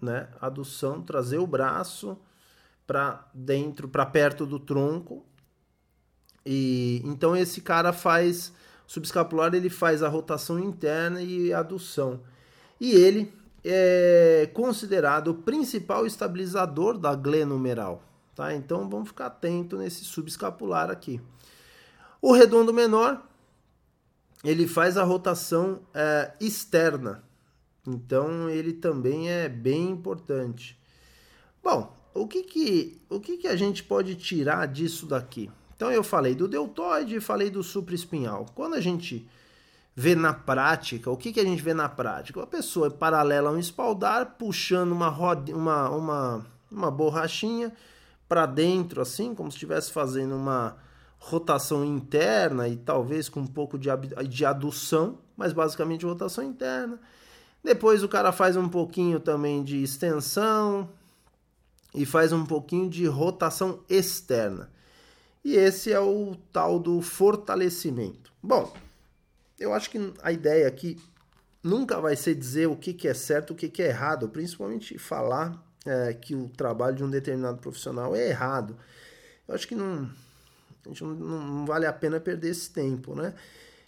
né? 0.00 0.28
Adução, 0.40 1.02
trazer 1.02 1.38
o 1.38 1.46
braço 1.46 2.18
para 2.86 3.28
dentro, 3.34 3.88
para 3.88 4.06
perto 4.06 4.46
do 4.46 4.58
tronco. 4.58 5.24
E 6.44 7.02
então 7.04 7.36
esse 7.36 7.60
cara 7.60 7.92
faz 7.92 8.52
subescapular, 8.86 9.54
ele 9.54 9.68
faz 9.68 10.02
a 10.02 10.08
rotação 10.08 10.58
interna 10.58 11.20
e 11.22 11.52
adução. 11.52 12.20
E 12.80 12.92
ele 12.92 13.32
é 13.64 14.48
considerado 14.54 15.28
o 15.28 15.34
principal 15.34 16.06
estabilizador 16.06 16.96
da 16.96 17.14
glenumeral. 17.14 18.02
Tá? 18.34 18.54
Então 18.54 18.88
vamos 18.88 19.08
ficar 19.08 19.26
atento 19.26 19.76
nesse 19.76 20.04
subescapular 20.04 20.90
aqui. 20.90 21.20
O 22.22 22.32
redondo 22.32 22.72
menor, 22.72 23.22
ele 24.42 24.66
faz 24.66 24.96
a 24.96 25.04
rotação 25.04 25.80
é, 25.92 26.32
externa. 26.40 27.22
Então 27.88 28.48
ele 28.48 28.72
também 28.72 29.30
é 29.30 29.48
bem 29.48 29.90
importante. 29.90 30.78
Bom, 31.62 31.94
o 32.14 32.26
que 32.26 32.42
que, 32.42 33.00
o 33.08 33.20
que 33.20 33.36
que 33.36 33.48
a 33.48 33.56
gente 33.56 33.82
pode 33.82 34.14
tirar 34.14 34.66
disso 34.66 35.06
daqui? 35.06 35.50
Então 35.74 35.90
eu 35.90 36.02
falei 36.02 36.34
do 36.34 36.48
deltoide 36.48 37.16
e 37.16 37.20
falei 37.20 37.50
do 37.50 37.62
supraespinhal. 37.62 38.46
Quando 38.54 38.74
a 38.74 38.80
gente 38.80 39.28
vê 39.94 40.14
na 40.14 40.32
prática, 40.32 41.10
o 41.10 41.16
que, 41.16 41.32
que 41.32 41.40
a 41.40 41.44
gente 41.44 41.62
vê 41.62 41.74
na 41.74 41.88
prática? 41.88 42.38
Uma 42.38 42.46
pessoa 42.46 42.90
paralela 42.90 43.50
a 43.50 43.52
um 43.52 43.58
espaldar, 43.58 44.36
puxando 44.38 44.92
uma, 44.92 45.08
roda, 45.08 45.54
uma, 45.54 45.90
uma, 45.90 46.46
uma 46.70 46.90
borrachinha, 46.90 47.72
para 48.28 48.44
dentro, 48.44 49.00
assim, 49.00 49.34
como 49.34 49.50
se 49.50 49.56
estivesse 49.56 49.90
fazendo 49.90 50.36
uma 50.36 50.76
rotação 51.18 51.84
interna 51.84 52.68
e 52.68 52.76
talvez 52.76 53.28
com 53.28 53.40
um 53.40 53.46
pouco 53.46 53.78
de, 53.78 53.88
de 54.28 54.44
adução, 54.44 55.18
mas 55.36 55.52
basicamente 55.52 56.06
rotação 56.06 56.44
interna. 56.44 57.00
Depois 57.62 58.02
o 58.02 58.08
cara 58.08 58.32
faz 58.32 58.56
um 58.56 58.68
pouquinho 58.68 59.20
também 59.20 59.62
de 59.62 59.82
extensão 59.82 60.88
e 61.94 62.06
faz 62.06 62.32
um 62.32 62.44
pouquinho 62.44 62.88
de 62.88 63.06
rotação 63.06 63.80
externa. 63.88 64.70
E 65.44 65.54
esse 65.54 65.92
é 65.92 66.00
o 66.00 66.36
tal 66.52 66.78
do 66.78 67.00
fortalecimento. 67.00 68.32
Bom, 68.42 68.72
eu 69.58 69.72
acho 69.72 69.90
que 69.90 70.12
a 70.22 70.30
ideia 70.30 70.68
aqui 70.68 71.00
nunca 71.62 72.00
vai 72.00 72.16
ser 72.16 72.34
dizer 72.34 72.68
o 72.68 72.76
que, 72.76 72.92
que 72.92 73.08
é 73.08 73.14
certo, 73.14 73.52
o 73.52 73.56
que, 73.56 73.68
que 73.68 73.82
é 73.82 73.88
errado, 73.88 74.28
principalmente 74.28 74.98
falar 74.98 75.62
é, 75.84 76.12
que 76.12 76.34
o 76.34 76.48
trabalho 76.48 76.96
de 76.96 77.04
um 77.04 77.10
determinado 77.10 77.58
profissional 77.58 78.14
é 78.14 78.28
errado. 78.28 78.76
Eu 79.46 79.54
acho 79.54 79.66
que 79.66 79.74
não, 79.74 80.10
não, 81.00 81.16
não 81.16 81.66
vale 81.66 81.86
a 81.86 81.92
pena 81.92 82.20
perder 82.20 82.50
esse 82.50 82.70
tempo, 82.70 83.14
né? 83.14 83.34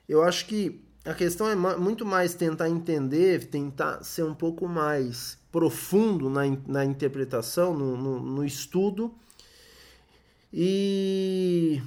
Eu 0.09 0.23
acho 0.23 0.47
que 0.47 0.83
a 1.05 1.15
questão 1.15 1.49
é 1.49 1.55
muito 1.55 2.05
mais 2.05 2.35
tentar 2.35 2.69
entender, 2.69 3.47
tentar 3.47 4.03
ser 4.03 4.23
um 4.25 4.35
pouco 4.35 4.69
mais 4.69 5.39
profundo 5.51 6.29
na, 6.29 6.43
na 6.67 6.85
interpretação, 6.85 7.75
no, 7.75 7.97
no, 7.97 8.21
no 8.21 8.45
estudo 8.45 9.13
e, 10.53 11.81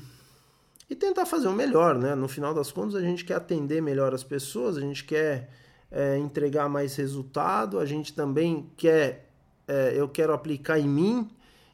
e 0.90 0.96
tentar 0.96 1.26
fazer 1.26 1.48
o 1.48 1.54
melhor, 1.54 1.98
né? 1.98 2.16
No 2.16 2.28
final 2.28 2.54
das 2.54 2.72
contas, 2.72 2.96
a 2.96 3.02
gente 3.02 3.24
quer 3.24 3.36
atender 3.36 3.82
melhor 3.82 4.14
as 4.14 4.24
pessoas, 4.24 4.78
a 4.78 4.82
gente 4.82 5.04
quer 5.04 5.50
é, 5.92 6.18
entregar 6.18 6.68
mais 6.68 6.96
resultado, 6.96 7.80
a 7.80 7.86
gente 7.86 8.14
também 8.14 8.70
quer 8.76 9.30
é, 9.68 9.94
eu 9.96 10.10
quero 10.10 10.34
aplicar 10.34 10.80
em 10.80 10.88
mim 10.88 11.30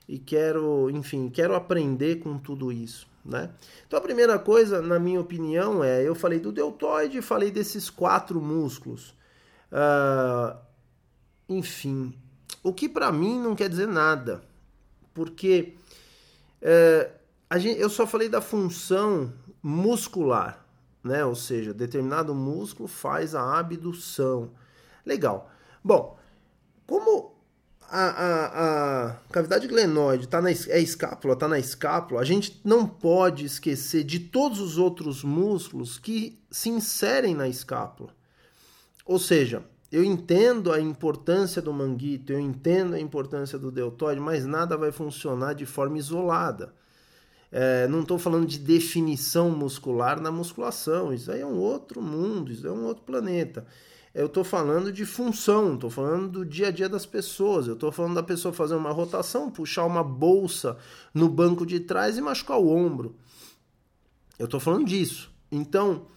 e 0.08 0.18
quero, 0.18 0.90
enfim, 0.90 1.30
quero 1.30 1.56
aprender 1.56 2.20
com 2.20 2.38
tudo 2.38 2.72
isso, 2.72 3.08
né? 3.24 3.50
Então 3.88 4.00
a 4.00 4.02
primeira 4.02 4.38
coisa, 4.40 4.82
na 4.82 5.00
minha 5.00 5.20
opinião, 5.20 5.84
é 5.84 6.02
eu 6.02 6.16
falei 6.16 6.40
do 6.40 6.52
deltoide, 6.52 7.22
falei 7.22 7.52
desses 7.52 7.90
quatro 7.90 8.42
músculos. 8.42 9.16
Uh, 9.72 10.58
enfim, 11.48 12.14
o 12.64 12.74
que 12.74 12.90
para 12.90 13.12
mim 13.12 13.40
não 13.40 13.56
quer 13.56 13.70
dizer 13.70 13.88
nada, 13.88 14.42
porque 15.14 15.76
é, 16.62 17.12
gente, 17.58 17.80
eu 17.80 17.90
só 17.90 18.06
falei 18.06 18.30
da 18.30 18.42
função 18.42 19.34
muscular, 19.62 20.66
né? 21.04 21.24
Ou 21.26 21.36
seja, 21.36 21.74
determinado 21.74 22.34
músculo 22.36 22.88
faz 22.88 23.34
a 23.34 23.58
abdução. 23.58 24.52
Legal. 25.06 25.50
Bom, 25.84 26.18
como 26.86 27.29
a, 27.92 28.10
a, 28.10 29.06
a 29.08 29.16
cavidade 29.32 29.68
glenoide 29.68 30.28
tá 30.28 30.42
na, 30.42 30.50
é 30.50 30.80
escápula, 30.80 31.34
está 31.34 31.48
na 31.48 31.60
escápula, 31.60 32.22
a 32.22 32.26
gente 32.26 32.62
não 32.64 32.88
pode 32.88 33.46
esquecer 33.46 34.04
de 34.04 34.20
todos 34.20 34.60
os 34.60 34.78
outros 34.78 35.24
músculos 35.24 35.98
que 35.98 36.40
se 36.52 36.70
inserem 36.70 37.34
na 37.34 37.48
escápula. 37.48 38.14
Ou 39.06 39.18
seja, 39.18 39.64
eu 39.92 40.04
entendo 40.04 40.72
a 40.72 40.80
importância 40.80 41.62
do 41.62 41.74
manguito, 41.74 42.32
eu 42.32 42.40
entendo 42.40 42.94
a 42.94 43.00
importância 43.00 43.58
do 43.58 43.72
deltoide, 43.72 44.22
mas 44.22 44.46
nada 44.46 44.78
vai 44.78 44.92
funcionar 44.92 45.54
de 45.54 45.66
forma 45.66 45.98
isolada. 45.98 46.74
É, 47.52 47.88
não 47.88 48.02
estou 48.02 48.20
falando 48.20 48.46
de 48.46 48.60
definição 48.60 49.50
muscular 49.50 50.22
na 50.22 50.32
musculação, 50.32 51.12
isso 51.12 51.32
aí 51.32 51.42
é 51.42 51.46
um 51.46 51.58
outro 51.58 52.00
mundo, 52.00 52.52
isso 52.52 52.68
é 52.68 52.72
um 52.72 52.86
outro 52.86 53.04
planeta 53.04 53.66
eu 54.14 54.26
estou 54.26 54.44
falando 54.44 54.92
de 54.92 55.06
função, 55.06 55.76
estou 55.76 55.90
falando 55.90 56.30
do 56.30 56.46
dia 56.46 56.70
a 56.70 56.72
dia 56.72 56.90
das 56.90 57.06
pessoas. 57.06 57.68
Eu 57.68 57.76
estou 57.76 57.92
falando 57.92 58.16
da 58.16 58.24
pessoa 58.24 58.54
fazer 58.54 58.76
uma 58.76 58.92
rotação, 58.92 59.52
puxar 59.52 59.86
uma 59.86 60.04
bolsa 60.04 60.78
no 61.14 61.30
banco 61.30 61.66
de 61.66 61.80
trás 61.80 62.18
e 62.18 62.22
machucar 62.22 62.58
o 62.60 62.70
ombro. 62.70 63.16
Eu 64.38 64.46
estou 64.46 64.60
falando 64.60 64.86
disso. 64.86 65.32
Então, 65.52 66.08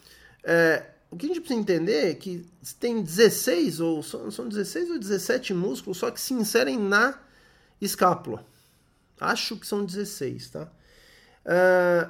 é, 0.42 0.86
o 1.10 1.16
que 1.16 1.26
a 1.26 1.28
gente 1.28 1.40
precisa 1.40 1.60
entender 1.60 2.10
é 2.10 2.14
que 2.14 2.46
tem 2.80 3.02
16 3.02 3.80
ou 3.80 4.02
são, 4.02 4.30
são 4.30 4.48
16 4.48 4.90
ou 4.92 4.98
17 4.98 5.52
músculos 5.52 5.98
só 5.98 6.10
que 6.10 6.20
se 6.20 6.32
inserem 6.32 6.78
na 6.78 7.18
escápula. 7.80 8.44
Acho 9.20 9.56
que 9.56 9.66
são 9.66 9.84
16, 9.84 10.50
tá? 10.50 10.72
É, 11.44 12.08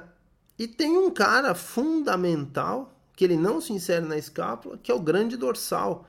e 0.57 0.67
tem 0.67 0.97
um 0.97 1.11
cara 1.11 1.53
fundamental 1.53 2.92
que 3.15 3.23
ele 3.23 3.37
não 3.37 3.61
se 3.61 3.73
insere 3.73 4.05
na 4.05 4.17
escápula, 4.17 4.77
que 4.77 4.91
é 4.91 4.93
o 4.93 4.99
grande 4.99 5.37
dorsal, 5.37 6.07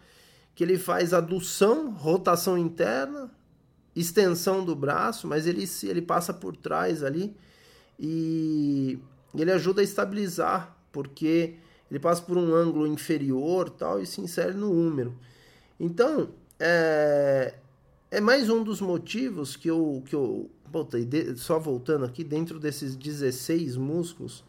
que 0.55 0.65
ele 0.65 0.79
faz 0.79 1.13
adução, 1.13 1.91
rotação 1.91 2.57
interna, 2.57 3.31
extensão 3.95 4.65
do 4.65 4.75
braço, 4.75 5.27
mas 5.27 5.47
ele, 5.47 5.69
ele 5.85 6.03
passa 6.03 6.33
por 6.33 6.57
trás 6.57 7.03
ali 7.03 7.37
e 7.99 8.99
ele 9.35 9.53
ajuda 9.53 9.81
a 9.81 9.85
estabilizar, 9.85 10.77
porque 10.91 11.57
ele 11.91 12.01
passa 12.01 12.23
por 12.23 12.37
um 12.37 12.55
ângulo 12.55 12.87
inferior 12.87 13.71
tal 13.71 14.01
e 14.01 14.07
se 14.07 14.21
insere 14.21 14.55
no 14.55 14.73
húmero. 14.73 15.15
Então, 15.79 16.31
é, 16.59 17.55
é 18.11 18.21
mais 18.21 18.49
um 18.49 18.63
dos 18.63 18.81
motivos 18.81 19.57
que 19.57 19.69
eu, 19.69 20.03
que 20.07 20.15
eu 20.15 20.51
só 21.37 21.59
voltando 21.59 22.05
aqui, 22.05 22.25
dentro 22.25 22.59
desses 22.59 22.97
16 22.97 23.77
músculos, 23.77 24.45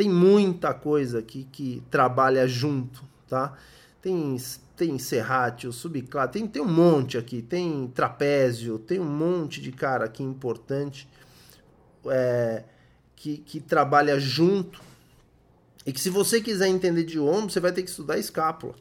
tem 0.00 0.08
muita 0.08 0.72
coisa 0.72 1.18
aqui 1.18 1.46
que 1.52 1.82
trabalha 1.90 2.48
junto, 2.48 3.04
tá? 3.28 3.52
Tem, 4.00 4.34
tem 4.74 4.98
serrátil, 4.98 5.70
subclá, 5.72 6.26
tem, 6.26 6.46
tem 6.48 6.62
um 6.62 6.72
monte 6.72 7.18
aqui, 7.18 7.42
tem 7.42 7.86
trapézio, 7.88 8.78
tem 8.78 8.98
um 8.98 9.04
monte 9.04 9.60
de 9.60 9.70
cara 9.70 10.06
aqui 10.06 10.22
importante 10.22 11.06
é, 12.06 12.64
que, 13.14 13.36
que 13.36 13.60
trabalha 13.60 14.18
junto 14.18 14.80
e 15.84 15.92
que 15.92 16.00
se 16.00 16.08
você 16.08 16.40
quiser 16.40 16.68
entender 16.68 17.04
de 17.04 17.20
ombro, 17.20 17.50
você 17.50 17.60
vai 17.60 17.70
ter 17.70 17.82
que 17.82 17.90
estudar 17.90 18.16
escápula. 18.16 18.76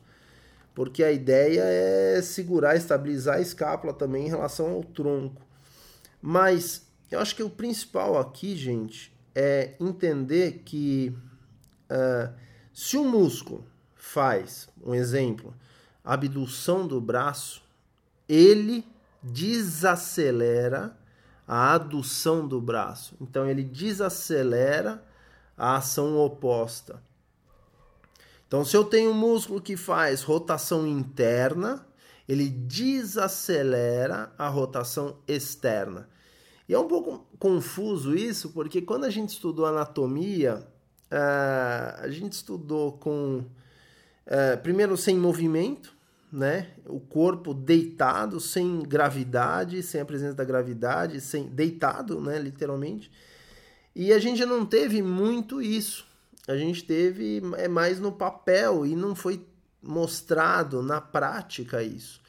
Porque 0.74 1.04
a 1.04 1.12
ideia 1.12 1.64
é 1.66 2.22
segurar, 2.22 2.78
estabilizar 2.78 3.40
a 3.40 3.42
escápula 3.42 3.94
também 3.94 4.28
em 4.28 4.30
relação 4.30 4.72
ao 4.72 4.86
tronco. 4.86 5.42
Mas 6.22 6.88
eu 7.12 7.20
acho 7.20 7.36
que 7.36 7.44
o 7.44 7.50
principal 7.50 8.18
aqui, 8.18 8.56
gente, 8.56 9.12
é 9.36 9.76
entender 9.80 10.64
que 10.66 11.16
uh, 11.90 12.34
se 12.74 12.98
o 12.98 13.06
músculo 13.06 13.66
faz, 13.96 14.70
um 14.84 14.94
exemplo, 14.94 15.54
abdução 16.04 16.88
do 16.88 17.00
braço, 17.00 17.62
ele 18.28 18.86
desacelera 19.22 20.98
a 21.48 21.74
adução 21.74 22.48
do 22.48 22.62
braço. 22.62 23.16
Então 23.20 23.48
ele 23.48 23.64
desacelera 23.64 25.04
a 25.58 25.78
ação 25.78 26.18
oposta. 26.18 27.02
Então, 28.48 28.66
se 28.66 28.76
eu 28.76 28.84
tenho 28.84 29.12
um 29.12 29.14
músculo 29.14 29.62
que 29.62 29.78
faz 29.78 30.24
rotação 30.24 30.88
interna, 30.88 31.86
ele 32.28 32.50
desacelera 32.50 34.32
a 34.38 34.48
rotação 34.48 35.18
externa. 35.28 36.10
E 36.70 36.74
é 36.76 36.78
um 36.78 36.88
pouco 36.88 37.28
confuso 37.40 38.16
isso, 38.16 38.52
porque 38.52 38.80
quando 38.80 39.04
a 39.04 39.10
gente 39.10 39.30
estudou 39.30 39.66
anatomia, 39.66 40.68
uh, 41.12 42.04
a 42.04 42.10
gente 42.10 42.34
estudou 42.34 42.92
com. 42.92 43.44
Uh, 44.28 44.62
primeiro, 44.62 44.96
sem 44.96 45.18
movimento, 45.18 45.92
né? 46.32 46.70
O 46.86 47.00
corpo 47.00 47.56
deitado, 47.56 48.40
sem 48.40 48.84
gravidade, 48.84 49.82
sem 49.82 50.00
a 50.00 50.06
presença 50.06 50.36
da 50.36 50.44
gravidade, 50.44 51.20
sem 51.20 51.48
deitado, 51.48 52.22
né? 52.22 52.38
Literalmente. 52.38 53.12
E 53.96 54.14
a 54.14 54.20
gente 54.20 54.46
não 54.46 54.64
teve 54.64 55.02
muito 55.02 55.60
isso. 55.64 56.06
A 56.48 56.56
gente 56.56 56.84
teve 56.84 57.42
é 57.58 57.68
mais 57.68 58.00
no 58.00 58.12
papel 58.12 58.86
e 58.86 58.96
não 58.96 59.16
foi 59.16 59.44
mostrado 59.82 60.84
na 60.84 61.02
prática 61.02 61.82
isso. 61.82 62.22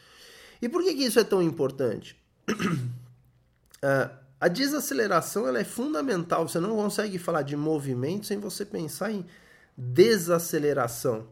E 0.63 0.69
por 0.69 0.83
que, 0.83 0.95
que 0.95 1.05
isso 1.05 1.21
é 1.21 1.25
tão 1.25 1.43
importante? 1.43 2.17
uh, 2.49 4.11
a 4.41 4.49
desaceleração 4.49 5.47
ela 5.47 5.61
é 5.61 5.65
fundamental. 5.65 6.49
Você 6.49 6.59
não 6.59 6.75
consegue 6.75 7.19
falar 7.19 7.43
de 7.43 7.57
movimento 7.57 8.27
sem 8.27 8.39
você 8.39 8.65
pensar 8.65 9.13
em 9.13 9.25
desaceleração. 9.77 11.29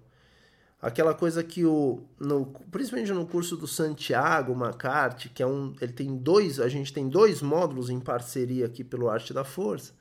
Aquela 0.80 1.12
coisa 1.12 1.42
que 1.42 1.64
o, 1.64 2.04
no, 2.20 2.46
principalmente 2.70 3.12
no 3.12 3.26
curso 3.26 3.56
do 3.56 3.66
Santiago 3.66 4.54
Macarte, 4.54 5.28
que 5.28 5.42
é 5.42 5.46
um, 5.46 5.74
ele 5.80 5.92
tem 5.92 6.16
dois, 6.16 6.60
a 6.60 6.68
gente 6.68 6.92
tem 6.92 7.08
dois 7.08 7.42
módulos 7.42 7.90
em 7.90 7.98
parceria 7.98 8.66
aqui 8.66 8.84
pelo 8.84 9.08
Arte 9.08 9.32
da 9.32 9.42
Força 9.42 9.92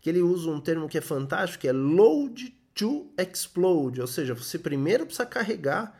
que 0.00 0.08
ele 0.08 0.22
usa 0.22 0.50
um 0.50 0.60
termo 0.60 0.88
que 0.88 0.98
é 0.98 1.00
fantástico, 1.00 1.62
que 1.62 1.68
é 1.68 1.72
load 1.72 2.56
to 2.74 3.12
explode, 3.18 4.00
ou 4.00 4.06
seja, 4.06 4.34
você 4.34 4.58
primeiro 4.58 5.04
precisa 5.04 5.26
carregar 5.26 5.98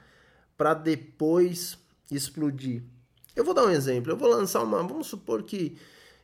para 0.57 0.73
depois 0.73 1.79
explodir. 2.11 2.83
Eu 3.37 3.45
vou 3.45 3.55
dar 3.55 3.65
um 3.65 3.71
exemplo, 3.71 4.11
eu 4.11 4.17
vou 4.17 4.29
lançar 4.29 4.63
uma, 4.63 4.83
vamos 4.83 5.07
supor 5.07 5.43
que 5.43 5.77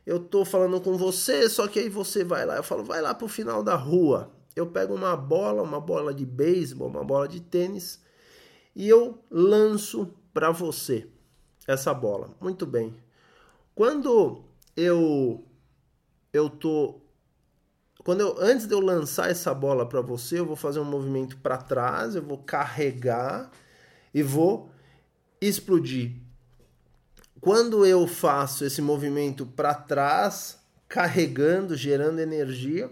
eu 0.07 0.21
tô 0.21 0.45
falando 0.45 0.79
com 0.79 0.95
você, 0.97 1.49
só 1.49 1.67
que 1.67 1.79
aí 1.79 1.89
você 1.89 2.23
vai 2.23 2.45
lá, 2.45 2.55
eu 2.55 2.63
falo, 2.63 2.81
vai 2.81 3.01
lá 3.01 3.13
pro 3.13 3.27
final 3.27 3.61
da 3.61 3.75
rua. 3.75 4.31
Eu 4.55 4.65
pego 4.65 4.95
uma 4.95 5.17
bola, 5.17 5.61
uma 5.61 5.81
bola 5.81 6.13
de 6.13 6.25
beisebol, 6.25 6.87
uma 6.87 7.03
bola 7.03 7.27
de 7.27 7.41
tênis 7.41 8.01
e 8.73 8.87
eu 8.87 9.21
lanço 9.29 10.13
para 10.33 10.49
você 10.49 11.09
essa 11.67 11.93
bola. 11.93 12.33
Muito 12.39 12.65
bem. 12.65 12.95
Quando 13.75 14.45
eu 14.77 15.43
eu 16.31 16.49
tô 16.49 17.01
quando 18.01 18.21
eu, 18.21 18.37
antes 18.39 18.65
de 18.65 18.73
eu 18.73 18.79
lançar 18.79 19.29
essa 19.29 19.53
bola 19.53 19.85
para 19.85 19.99
você, 19.99 20.39
eu 20.39 20.45
vou 20.45 20.55
fazer 20.55 20.79
um 20.79 20.85
movimento 20.85 21.35
para 21.39 21.57
trás, 21.57 22.15
eu 22.15 22.21
vou 22.21 22.37
carregar 22.37 23.51
e 24.13 24.23
vou 24.23 24.71
explodir. 25.41 26.26
Quando 27.39 27.85
eu 27.85 28.07
faço 28.07 28.65
esse 28.65 28.81
movimento 28.81 29.45
para 29.45 29.73
trás, 29.73 30.57
carregando, 30.87 31.75
gerando 31.75 32.19
energia, 32.19 32.89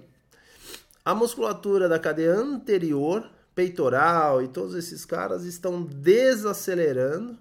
a 1.03 1.13
musculatura 1.13 1.87
da 1.87 1.99
cadeia 1.99 2.33
anterior, 2.33 3.29
peitoral 3.53 4.41
e 4.43 4.47
todos 4.47 4.75
esses 4.75 5.05
caras 5.05 5.43
estão 5.43 5.81
desacelerando. 5.81 7.37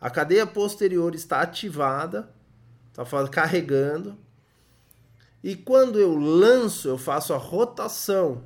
A 0.00 0.10
cadeia 0.10 0.46
posterior 0.46 1.14
está 1.14 1.40
ativada, 1.40 2.28
está 2.90 3.28
carregando 3.28 4.18
e 5.42 5.54
quando 5.54 6.00
eu 6.00 6.16
lanço, 6.16 6.88
eu 6.88 6.98
faço 6.98 7.32
a 7.32 7.36
rotação 7.36 8.42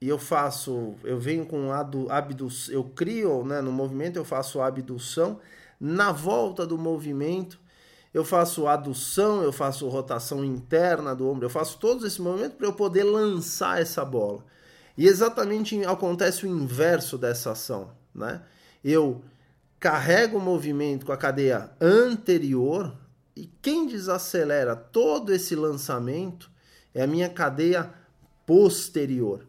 e 0.00 0.08
eu 0.08 0.18
faço, 0.18 0.94
eu 1.02 1.18
venho 1.18 1.44
com 1.44 1.70
abdução, 2.08 2.74
eu 2.74 2.84
crio, 2.84 3.44
né, 3.44 3.60
no 3.60 3.72
movimento 3.72 4.16
eu 4.16 4.24
faço 4.24 4.60
abdução, 4.60 5.40
na 5.80 6.12
volta 6.12 6.66
do 6.66 6.76
movimento 6.76 7.58
eu 8.12 8.24
faço 8.24 8.66
adução, 8.66 9.42
eu 9.42 9.52
faço 9.52 9.88
rotação 9.88 10.44
interna 10.44 11.14
do 11.14 11.28
ombro, 11.28 11.46
eu 11.46 11.50
faço 11.50 11.78
todos 11.78 12.04
esse 12.04 12.20
movimento 12.20 12.56
para 12.56 12.66
eu 12.66 12.72
poder 12.72 13.04
lançar 13.04 13.80
essa 13.80 14.04
bola. 14.04 14.44
E 14.98 15.06
exatamente 15.06 15.82
acontece 15.84 16.44
o 16.44 16.48
inverso 16.48 17.16
dessa 17.16 17.52
ação, 17.52 17.92
né? 18.12 18.42
Eu 18.82 19.22
carrego 19.78 20.38
o 20.38 20.40
movimento 20.40 21.06
com 21.06 21.12
a 21.12 21.16
cadeia 21.16 21.70
anterior, 21.80 22.92
e 23.36 23.46
quem 23.62 23.86
desacelera 23.86 24.74
todo 24.74 25.32
esse 25.32 25.54
lançamento 25.54 26.50
é 26.92 27.02
a 27.02 27.06
minha 27.06 27.28
cadeia 27.28 27.90
posterior, 28.44 29.46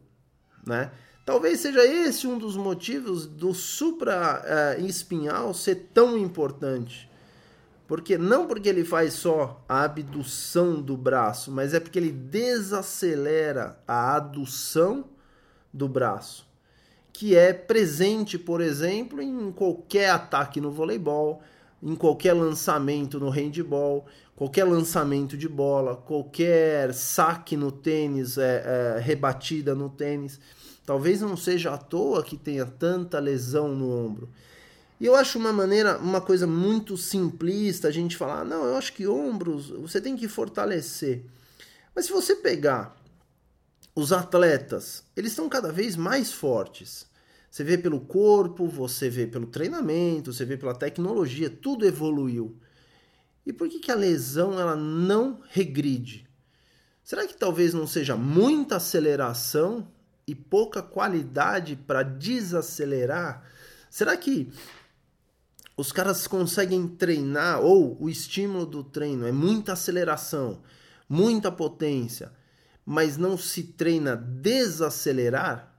né? 0.65 0.91
Talvez 1.25 1.59
seja 1.59 1.85
esse 1.85 2.25
um 2.25 2.37
dos 2.37 2.57
motivos 2.57 3.27
do 3.27 3.53
supra-espinhal 3.53 5.53
ser 5.53 5.89
tão 5.93 6.17
importante. 6.17 7.09
Porque 7.87 8.17
não 8.17 8.47
porque 8.47 8.69
ele 8.69 8.85
faz 8.85 9.13
só 9.13 9.63
a 9.67 9.83
abdução 9.83 10.81
do 10.81 10.95
braço, 10.95 11.51
mas 11.51 11.73
é 11.73 11.79
porque 11.79 11.99
ele 11.99 12.11
desacelera 12.11 13.77
a 13.87 14.15
adução 14.15 15.05
do 15.73 15.87
braço, 15.87 16.47
que 17.11 17.35
é 17.35 17.53
presente, 17.53 18.37
por 18.37 18.61
exemplo, 18.61 19.21
em 19.21 19.51
qualquer 19.51 20.09
ataque 20.09 20.61
no 20.61 20.71
voleibol, 20.71 21.41
em 21.81 21.95
qualquer 21.95 22.33
lançamento 22.33 23.19
no 23.19 23.29
handball, 23.29 24.05
qualquer 24.35 24.63
lançamento 24.65 25.37
de 25.37 25.47
bola, 25.47 25.95
qualquer 25.95 26.93
saque 26.93 27.57
no 27.57 27.71
tênis, 27.71 28.37
é, 28.37 28.63
é, 28.97 28.99
rebatida 28.99 29.73
no 29.73 29.89
tênis. 29.89 30.39
Talvez 30.85 31.21
não 31.21 31.37
seja 31.37 31.73
à 31.73 31.77
toa 31.77 32.23
que 32.23 32.37
tenha 32.37 32.65
tanta 32.65 33.19
lesão 33.19 33.75
no 33.75 33.91
ombro. 33.91 34.29
E 34.99 35.05
eu 35.05 35.15
acho 35.15 35.39
uma 35.39 35.51
maneira, 35.51 35.97
uma 35.97 36.21
coisa 36.21 36.45
muito 36.45 36.95
simplista 36.95 37.87
a 37.87 37.91
gente 37.91 38.15
falar, 38.15 38.45
não, 38.45 38.65
eu 38.65 38.75
acho 38.75 38.93
que 38.93 39.07
ombros 39.07 39.69
você 39.69 39.99
tem 39.99 40.15
que 40.15 40.27
fortalecer. 40.27 41.25
Mas 41.95 42.05
se 42.05 42.11
você 42.11 42.35
pegar 42.35 42.95
os 43.95 44.13
atletas, 44.13 45.03
eles 45.15 45.31
estão 45.31 45.49
cada 45.49 45.71
vez 45.71 45.95
mais 45.95 46.31
fortes. 46.31 47.05
Você 47.51 47.65
vê 47.65 47.77
pelo 47.77 47.99
corpo, 47.99 48.65
você 48.65 49.09
vê 49.09 49.27
pelo 49.27 49.45
treinamento, 49.45 50.31
você 50.31 50.45
vê 50.45 50.55
pela 50.55 50.73
tecnologia, 50.73 51.49
tudo 51.49 51.85
evoluiu. 51.85 52.57
E 53.45 53.51
por 53.51 53.67
que, 53.67 53.79
que 53.79 53.91
a 53.91 53.95
lesão 53.95 54.57
ela 54.57 54.73
não 54.73 55.41
regride? 55.49 56.25
Será 57.03 57.27
que 57.27 57.35
talvez 57.35 57.73
não 57.73 57.85
seja 57.85 58.15
muita 58.15 58.77
aceleração 58.77 59.91
e 60.25 60.33
pouca 60.33 60.81
qualidade 60.81 61.75
para 61.75 62.03
desacelerar? 62.03 63.43
Será 63.89 64.15
que 64.15 64.49
os 65.75 65.91
caras 65.91 66.25
conseguem 66.27 66.87
treinar 66.87 67.59
ou 67.59 68.01
o 68.01 68.09
estímulo 68.09 68.65
do 68.65 68.81
treino 68.81 69.27
é 69.27 69.31
muita 69.33 69.73
aceleração, 69.73 70.61
muita 71.09 71.51
potência, 71.51 72.31
mas 72.85 73.17
não 73.17 73.37
se 73.37 73.63
treina 73.63 74.15
desacelerar? 74.15 75.70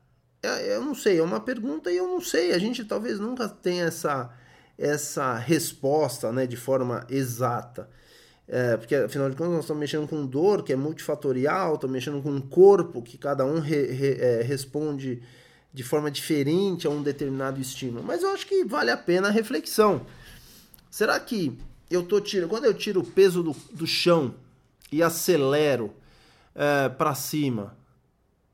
É, 0.42 0.74
eu 0.74 0.83
não 0.83 0.94
sei, 0.94 1.18
é 1.18 1.22
uma 1.22 1.38
pergunta 1.40 1.90
e 1.90 1.96
eu 1.96 2.07
não 2.07 2.20
sei. 2.20 2.52
A 2.52 2.59
gente 2.59 2.85
talvez 2.85 3.20
nunca 3.20 3.48
tenha 3.48 3.85
essa, 3.85 4.31
essa 4.76 5.37
resposta 5.37 6.33
né, 6.33 6.46
de 6.46 6.57
forma 6.57 7.07
exata. 7.09 7.88
É, 8.48 8.76
porque 8.76 8.94
afinal 8.94 9.31
de 9.31 9.37
contas 9.37 9.52
nós 9.52 9.64
estamos 9.64 9.81
mexendo 9.81 10.09
com 10.09 10.26
dor 10.26 10.64
que 10.64 10.72
é 10.72 10.76
multifatorial, 10.76 11.76
estamos 11.76 11.94
mexendo 11.94 12.20
com 12.20 12.31
um 12.31 12.40
corpo 12.40 13.00
que 13.00 13.16
cada 13.16 13.46
um 13.46 13.61
re, 13.61 13.87
re, 13.87 14.20
é, 14.20 14.42
responde 14.42 15.22
de 15.72 15.83
forma 15.83 16.11
diferente 16.11 16.87
a 16.87 16.90
um 16.90 17.02
determinado 17.02 17.61
estímulo. 17.61 18.05
Mas 18.05 18.22
eu 18.22 18.31
acho 18.31 18.46
que 18.46 18.64
vale 18.64 18.90
a 18.90 18.96
pena 18.96 19.28
a 19.28 19.31
reflexão. 19.31 20.05
Será 20.90 21.18
que 21.20 21.57
eu 21.90 22.02
tô 22.02 22.20
quando 22.48 22.64
eu 22.64 22.74
tiro 22.74 23.00
o 23.00 23.07
peso 23.07 23.42
do, 23.42 23.57
do 23.72 23.87
chão 23.87 24.35
e 24.90 25.02
acelero 25.02 25.94
é, 26.55 26.88
para 26.88 27.14
cima, 27.14 27.76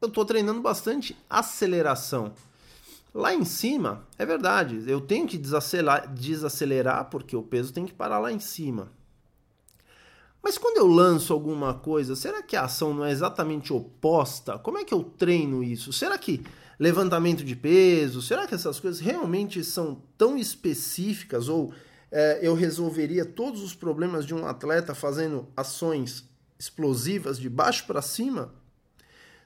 eu 0.00 0.08
estou 0.08 0.24
treinando 0.24 0.60
bastante 0.60 1.16
aceleração. 1.28 2.32
Lá 3.14 3.34
em 3.34 3.44
cima, 3.44 4.06
é 4.18 4.24
verdade, 4.24 4.84
eu 4.86 5.00
tenho 5.00 5.26
que 5.26 5.38
desacelerar, 5.38 6.12
desacelerar 6.12 7.04
porque 7.06 7.34
o 7.34 7.42
peso 7.42 7.72
tem 7.72 7.86
que 7.86 7.92
parar 7.92 8.18
lá 8.18 8.30
em 8.30 8.38
cima. 8.38 8.92
Mas 10.42 10.56
quando 10.56 10.76
eu 10.76 10.86
lanço 10.86 11.32
alguma 11.32 11.74
coisa, 11.74 12.14
será 12.14 12.42
que 12.42 12.54
a 12.54 12.64
ação 12.64 12.94
não 12.94 13.04
é 13.04 13.10
exatamente 13.10 13.72
oposta? 13.72 14.58
Como 14.58 14.78
é 14.78 14.84
que 14.84 14.94
eu 14.94 15.02
treino 15.02 15.64
isso? 15.64 15.92
Será 15.92 16.16
que 16.16 16.44
levantamento 16.78 17.42
de 17.42 17.56
peso, 17.56 18.22
será 18.22 18.46
que 18.46 18.54
essas 18.54 18.78
coisas 18.78 19.00
realmente 19.00 19.64
são 19.64 20.00
tão 20.16 20.36
específicas? 20.36 21.48
Ou 21.48 21.72
é, 22.10 22.38
eu 22.40 22.54
resolveria 22.54 23.24
todos 23.24 23.62
os 23.62 23.74
problemas 23.74 24.24
de 24.24 24.34
um 24.34 24.46
atleta 24.46 24.94
fazendo 24.94 25.48
ações 25.56 26.24
explosivas 26.58 27.38
de 27.38 27.48
baixo 27.48 27.84
para 27.86 28.00
cima? 28.00 28.54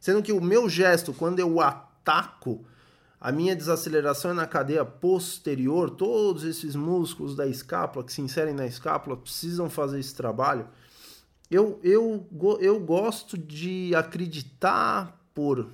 Sendo 0.02 0.20
que 0.20 0.32
o 0.32 0.40
meu 0.40 0.68
gesto, 0.68 1.12
quando 1.12 1.38
eu 1.38 1.60
ataco, 1.60 2.64
a 3.20 3.30
minha 3.30 3.54
desaceleração 3.54 4.32
é 4.32 4.34
na 4.34 4.48
cadeia 4.48 4.84
posterior, 4.84 5.90
todos 5.90 6.42
esses 6.42 6.74
músculos 6.74 7.36
da 7.36 7.46
escápula 7.46 8.04
que 8.04 8.12
se 8.12 8.20
inserem 8.20 8.52
na 8.52 8.66
escápula 8.66 9.16
precisam 9.16 9.70
fazer 9.70 10.00
esse 10.00 10.12
trabalho. 10.12 10.66
eu, 11.48 11.78
eu, 11.84 12.26
eu 12.58 12.80
gosto 12.80 13.38
de 13.38 13.94
acreditar 13.94 15.24
por, 15.32 15.68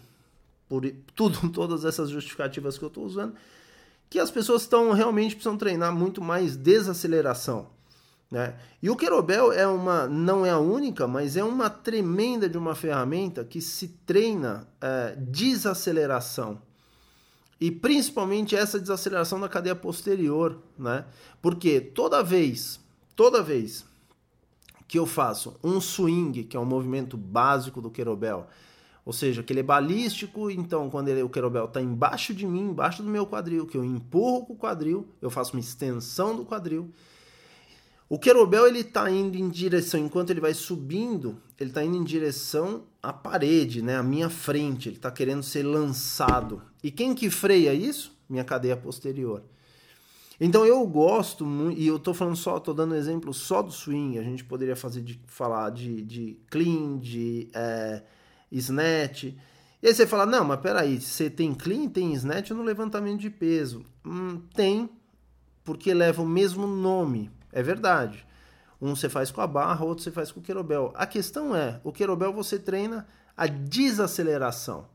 por 0.69 0.85
tudo, 1.15 1.49
todas 1.49 1.87
essas 1.87 2.11
justificativas 2.11 2.77
que 2.77 2.85
eu 2.85 2.89
estou 2.89 3.07
usando, 3.07 3.35
que 4.11 4.19
as 4.19 4.31
pessoas 4.31 4.61
estão 4.61 4.93
realmente 4.93 5.37
precisam 5.37 5.57
treinar 5.57 5.95
muito 5.95 6.21
mais 6.21 6.55
desaceleração. 6.55 7.71
Né? 8.31 8.55
E 8.83 8.91
o 8.91 8.97
Querobel 8.97 9.53
é 9.53 9.67
uma, 9.67 10.07
não 10.07 10.45
é 10.45 10.51
a 10.51 10.59
única, 10.59 11.07
mas 11.07 11.37
é 11.37 11.43
uma 11.43 11.71
tremenda 11.71 12.49
de 12.49 12.59
uma 12.59 12.75
ferramenta 12.75 13.45
que 13.45 13.61
se 13.61 13.89
treina 14.05 14.69
é, 14.81 15.17
desaceleração. 15.17 16.61
E 17.61 17.71
principalmente 17.71 18.55
essa 18.55 18.79
desaceleração 18.79 19.41
da 19.41 19.49
cadeia 19.49 19.75
posterior, 19.75 20.63
né? 20.79 21.05
Porque 21.43 21.81
toda 21.81 22.23
vez, 22.23 22.79
toda 23.17 23.43
vez 23.43 23.85
que 24.87 24.99
eu 24.99 25.05
faço 25.07 25.59
um 25.63 25.81
swing, 25.81 26.45
que 26.45 26.57
é 26.57 26.61
um 26.61 26.65
movimento 26.65 27.17
básico 27.17 27.81
do 27.81 27.91
querobel, 27.91 28.47
ou 29.05 29.13
seja, 29.13 29.43
que 29.43 29.53
ele 29.53 29.61
é 29.61 29.63
balístico, 29.65 30.51
então 30.51 30.89
quando 30.89 31.09
ele, 31.09 31.23
o 31.23 31.29
querobel 31.29 31.65
está 31.65 31.81
embaixo 31.81 32.33
de 32.33 32.47
mim, 32.47 32.71
embaixo 32.71 33.03
do 33.03 33.09
meu 33.09 33.27
quadril, 33.27 33.67
que 33.67 33.77
eu 33.77 33.85
empurro 33.85 34.47
com 34.47 34.53
o 34.53 34.57
quadril, 34.57 35.09
eu 35.21 35.31
faço 35.31 35.55
uma 35.55 35.61
extensão 35.61 36.37
do 36.37 36.45
quadril, 36.45 36.93
o 38.09 38.19
querobel 38.19 38.67
ele 38.67 38.81
está 38.81 39.11
indo 39.11 39.37
em 39.37 39.51
direção, 39.51 40.01
enquanto 40.01 40.31
ele 40.31 40.41
vai 40.41 40.55
subindo, 40.55 41.37
ele 41.61 41.69
está 41.69 41.85
indo 41.85 41.97
em 41.97 42.05
direção 42.05 42.85
à 43.03 43.13
parede, 43.13 43.83
né, 43.83 43.97
à 43.97 44.03
minha 44.03 44.31
frente. 44.31 44.89
Ele 44.89 44.97
está 44.97 45.11
querendo 45.11 45.43
ser 45.43 45.63
lançado. 45.63 46.63
E 46.83 46.91
quem 46.91 47.15
que 47.15 47.29
freia 47.29 47.75
isso? 47.75 48.17
Minha 48.27 48.45
cadeia 48.45 48.77
posterior. 48.77 49.43
Então 50.41 50.65
eu 50.65 50.87
gosto 50.87 51.45
muito, 51.45 51.79
e 51.79 51.87
eu 51.87 51.97
estou 51.97 52.15
falando 52.15 52.37
só, 52.37 52.57
estou 52.57 52.73
dando 52.73 52.95
exemplo 52.95 53.35
só 53.35 53.61
do 53.61 53.73
swing. 53.73 54.19
A 54.19 54.23
gente 54.23 54.43
poderia 54.43 54.77
fazer 54.77 55.03
de 55.03 55.21
falar 55.27 55.69
de, 55.71 56.01
de 56.01 56.39
clean, 56.49 56.97
de 56.97 57.51
é, 57.53 58.03
snatch. 58.51 59.25
E 59.83 59.87
aí 59.87 59.95
você 59.95 60.07
fala, 60.07 60.25
não, 60.25 60.45
mas 60.45 60.61
peraí, 60.61 60.99
você 60.99 61.29
tem 61.29 61.53
clean, 61.53 61.89
tem 61.89 62.15
snatch 62.15 62.51
no 62.53 62.63
levantamento 62.63 63.21
de 63.21 63.29
peso? 63.29 63.85
Hum, 64.07 64.41
tem, 64.55 64.89
porque 65.63 65.93
leva 65.93 66.23
o 66.23 66.27
mesmo 66.27 66.67
nome. 66.67 67.31
É 67.53 67.63
verdade. 67.63 68.27
Um 68.81 68.95
você 68.95 69.09
faz 69.09 69.31
com 69.31 69.41
a 69.41 69.47
barra, 69.47 69.85
outro 69.85 70.05
você 70.05 70.11
faz 70.11 70.31
com 70.31 70.41
o 70.41 70.43
querobel. 70.43 70.93
A 70.95 71.07
questão 71.07 71.55
é, 71.55 71.81
o 71.83 71.93
querobel 71.93 72.33
você 72.33 72.59
treina 72.59 73.07
a 73.37 73.47
desaceleração. 73.47 74.87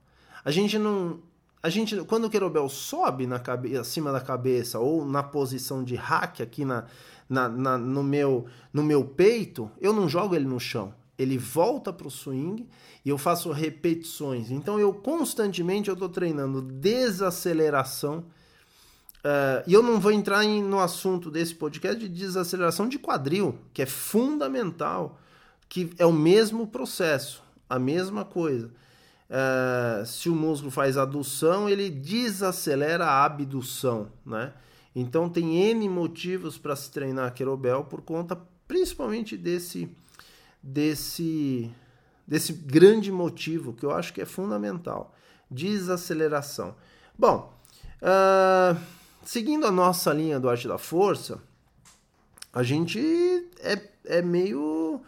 A 0.45 0.51
gente 0.51 0.77
não, 0.77 1.19
a 1.61 1.69
gente 1.69 2.01
quando 2.03 2.25
o 2.25 2.29
querobel 2.29 2.67
sobe 2.69 3.27
na 3.27 3.39
cabeça, 3.39 3.81
acima 3.81 4.11
da 4.11 4.21
cabeça 4.21 4.79
ou 4.79 5.05
na 5.05 5.21
posição 5.21 5.83
de 5.83 5.95
hack 5.95 6.41
aqui 6.41 6.63
na, 6.63 6.85
na, 7.27 7.49
na, 7.49 7.77
no 7.77 8.03
meu 8.03 8.45
no 8.71 8.83
meu 8.83 9.03
peito, 9.03 9.69
eu 9.81 9.93
não 9.93 10.07
jogo 10.07 10.35
ele 10.35 10.45
no 10.45 10.59
chão. 10.59 10.93
Ele 11.17 11.37
volta 11.37 11.93
para 11.93 12.07
o 12.07 12.11
swing 12.11 12.67
e 13.05 13.09
eu 13.09 13.17
faço 13.17 13.51
repetições. 13.51 14.49
Então 14.49 14.79
eu 14.79 14.93
constantemente 14.93 15.89
eu 15.89 15.93
estou 15.93 16.09
treinando 16.09 16.61
desaceleração 16.61 18.25
Uh, 19.23 19.63
e 19.65 19.73
eu 19.73 19.81
não 19.81 20.01
vou 20.01 20.11
entrar 20.11 20.43
em, 20.43 20.61
no 20.61 20.79
assunto 20.79 21.31
desse 21.31 21.55
podcast 21.55 21.97
de 21.97 22.09
desaceleração 22.09 22.89
de 22.89 22.99
quadril, 22.99 23.57
que 23.73 23.81
é 23.81 23.85
fundamental, 23.85 25.17
que 25.69 25.91
é 25.97 26.05
o 26.05 26.11
mesmo 26.11 26.67
processo, 26.67 27.41
a 27.69 27.79
mesma 27.79 28.25
coisa. 28.25 28.69
Uh, 29.29 30.05
se 30.05 30.29
o 30.29 30.35
músculo 30.35 30.69
faz 30.69 30.97
adução, 30.97 31.69
ele 31.69 31.89
desacelera 31.89 33.05
a 33.05 33.23
abdução, 33.23 34.11
né? 34.25 34.51
Então 34.93 35.29
tem 35.29 35.55
N 35.71 35.87
motivos 35.87 36.57
para 36.57 36.75
se 36.75 36.91
treinar 36.91 37.33
querobel 37.33 37.85
por 37.85 38.01
conta 38.01 38.37
principalmente 38.67 39.35
desse 39.35 39.89
desse 40.61 41.71
desse 42.27 42.53
grande 42.53 43.11
motivo 43.11 43.73
que 43.73 43.85
eu 43.85 43.91
acho 43.91 44.13
que 44.13 44.21
é 44.21 44.25
fundamental, 44.25 45.15
desaceleração. 45.49 46.75
Bom, 47.17 47.53
uh, 48.01 48.77
seguindo 49.25 49.65
a 49.65 49.71
nossa 49.71 50.13
linha 50.13 50.39
do 50.39 50.49
Arte 50.49 50.67
da 50.67 50.77
Força, 50.77 51.41
a 52.51 52.61
gente 52.63 52.99
é, 53.59 53.81
é 54.05 54.21
meio 54.21 55.01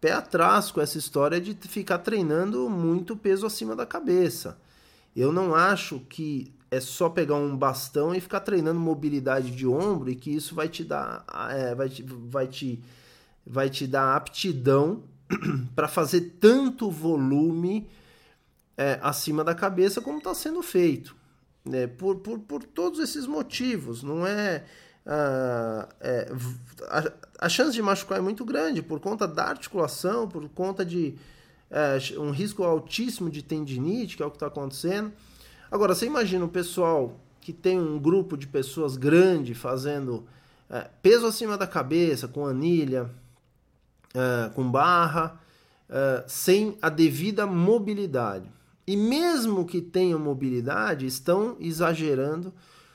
pé 0.00 0.12
atrás 0.12 0.70
com 0.70 0.80
essa 0.80 0.98
história 0.98 1.40
de 1.40 1.54
ficar 1.68 1.98
treinando 1.98 2.68
muito 2.68 3.16
peso 3.16 3.46
acima 3.46 3.74
da 3.74 3.86
cabeça. 3.86 4.58
Eu 5.14 5.32
não 5.32 5.54
acho 5.54 6.00
que 6.08 6.52
é 6.70 6.80
só 6.80 7.08
pegar 7.08 7.36
um 7.36 7.56
bastão 7.56 8.14
e 8.14 8.20
ficar 8.20 8.40
treinando 8.40 8.78
mobilidade 8.78 9.50
de 9.50 9.66
ombro 9.66 10.10
e 10.10 10.16
que 10.16 10.30
isso 10.30 10.54
vai 10.54 10.68
te 10.68 10.84
dar, 10.84 11.24
é, 11.50 11.74
vai, 11.74 11.88
te, 11.88 12.02
vai, 12.02 12.46
te, 12.46 12.82
vai 13.46 13.70
te 13.70 13.86
dar 13.86 14.16
aptidão 14.16 15.02
para 15.74 15.88
fazer 15.88 16.36
tanto 16.40 16.90
volume 16.90 17.88
é, 18.76 18.98
acima 19.02 19.42
da 19.42 19.54
cabeça 19.54 20.00
como 20.00 20.18
está 20.18 20.34
sendo 20.34 20.62
feito 20.62 21.16
né, 21.64 21.86
por, 21.86 22.16
por, 22.16 22.38
por 22.40 22.62
todos 22.62 22.98
esses 22.98 23.26
motivos. 23.26 24.02
Não 24.02 24.26
é, 24.26 24.64
uh, 25.06 25.88
é 26.00 26.32
a, 26.88 27.46
a, 27.46 27.48
chance 27.48 27.72
de 27.72 27.82
machucar 27.82 28.18
é 28.18 28.20
muito 28.20 28.44
grande 28.44 28.82
por 28.82 29.00
conta 29.00 29.26
da 29.26 29.44
articulação, 29.44 30.28
por 30.28 30.48
conta 30.48 30.84
de 30.84 31.14
uh, 31.70 32.20
um 32.20 32.30
risco 32.30 32.64
altíssimo 32.64 33.30
de 33.30 33.42
tendinite, 33.42 34.16
que 34.16 34.22
é 34.22 34.26
o 34.26 34.30
que 34.30 34.36
está 34.36 34.46
acontecendo. 34.46 35.12
Agora, 35.70 35.94
você 35.94 36.06
imagina 36.06 36.44
o 36.44 36.48
pessoal 36.48 37.20
que 37.40 37.52
tem 37.52 37.78
um 37.78 37.98
grupo 37.98 38.36
de 38.36 38.46
pessoas 38.46 38.96
grande 38.96 39.54
fazendo 39.54 40.26
uh, 40.70 40.88
peso 41.02 41.26
acima 41.26 41.56
da 41.56 41.66
cabeça, 41.66 42.26
com 42.26 42.46
anilha, 42.46 43.10
com 44.54 44.68
barra, 44.68 45.38
sem 46.26 46.76
a 46.82 46.88
devida 46.88 47.46
mobilidade. 47.46 48.50
E 48.88 48.96
mesmo 48.96 49.66
que 49.66 49.82
tenham 49.82 50.18
mobilidade, 50.18 51.04
estão 51.04 51.58
exagerando 51.60 52.54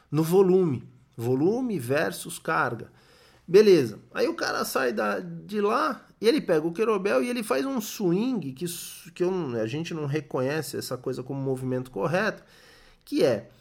no 0.10 0.24
volume. 0.24 0.90
Volume 1.16 1.78
versus 1.78 2.40
carga. 2.40 2.92
Beleza. 3.48 4.00
Aí 4.12 4.28
o 4.28 4.34
cara 4.34 4.66
sai 4.66 4.92
da, 4.92 5.20
de 5.20 5.62
lá 5.62 6.04
e 6.20 6.28
ele 6.28 6.42
pega 6.42 6.66
o 6.66 6.74
querobel 6.74 7.22
e 7.22 7.30
ele 7.30 7.44
faz 7.44 7.64
um 7.64 7.80
swing 7.80 8.54
que, 8.54 8.66
que 9.14 9.24
eu, 9.24 9.32
a 9.62 9.68
gente 9.68 9.94
não 9.94 10.08
reconhece 10.08 10.78
essa 10.78 10.98
coisa 10.98 11.22
como 11.22 11.40
movimento 11.40 11.92
correto, 11.92 12.42
que 13.06 13.24
é 13.24 13.52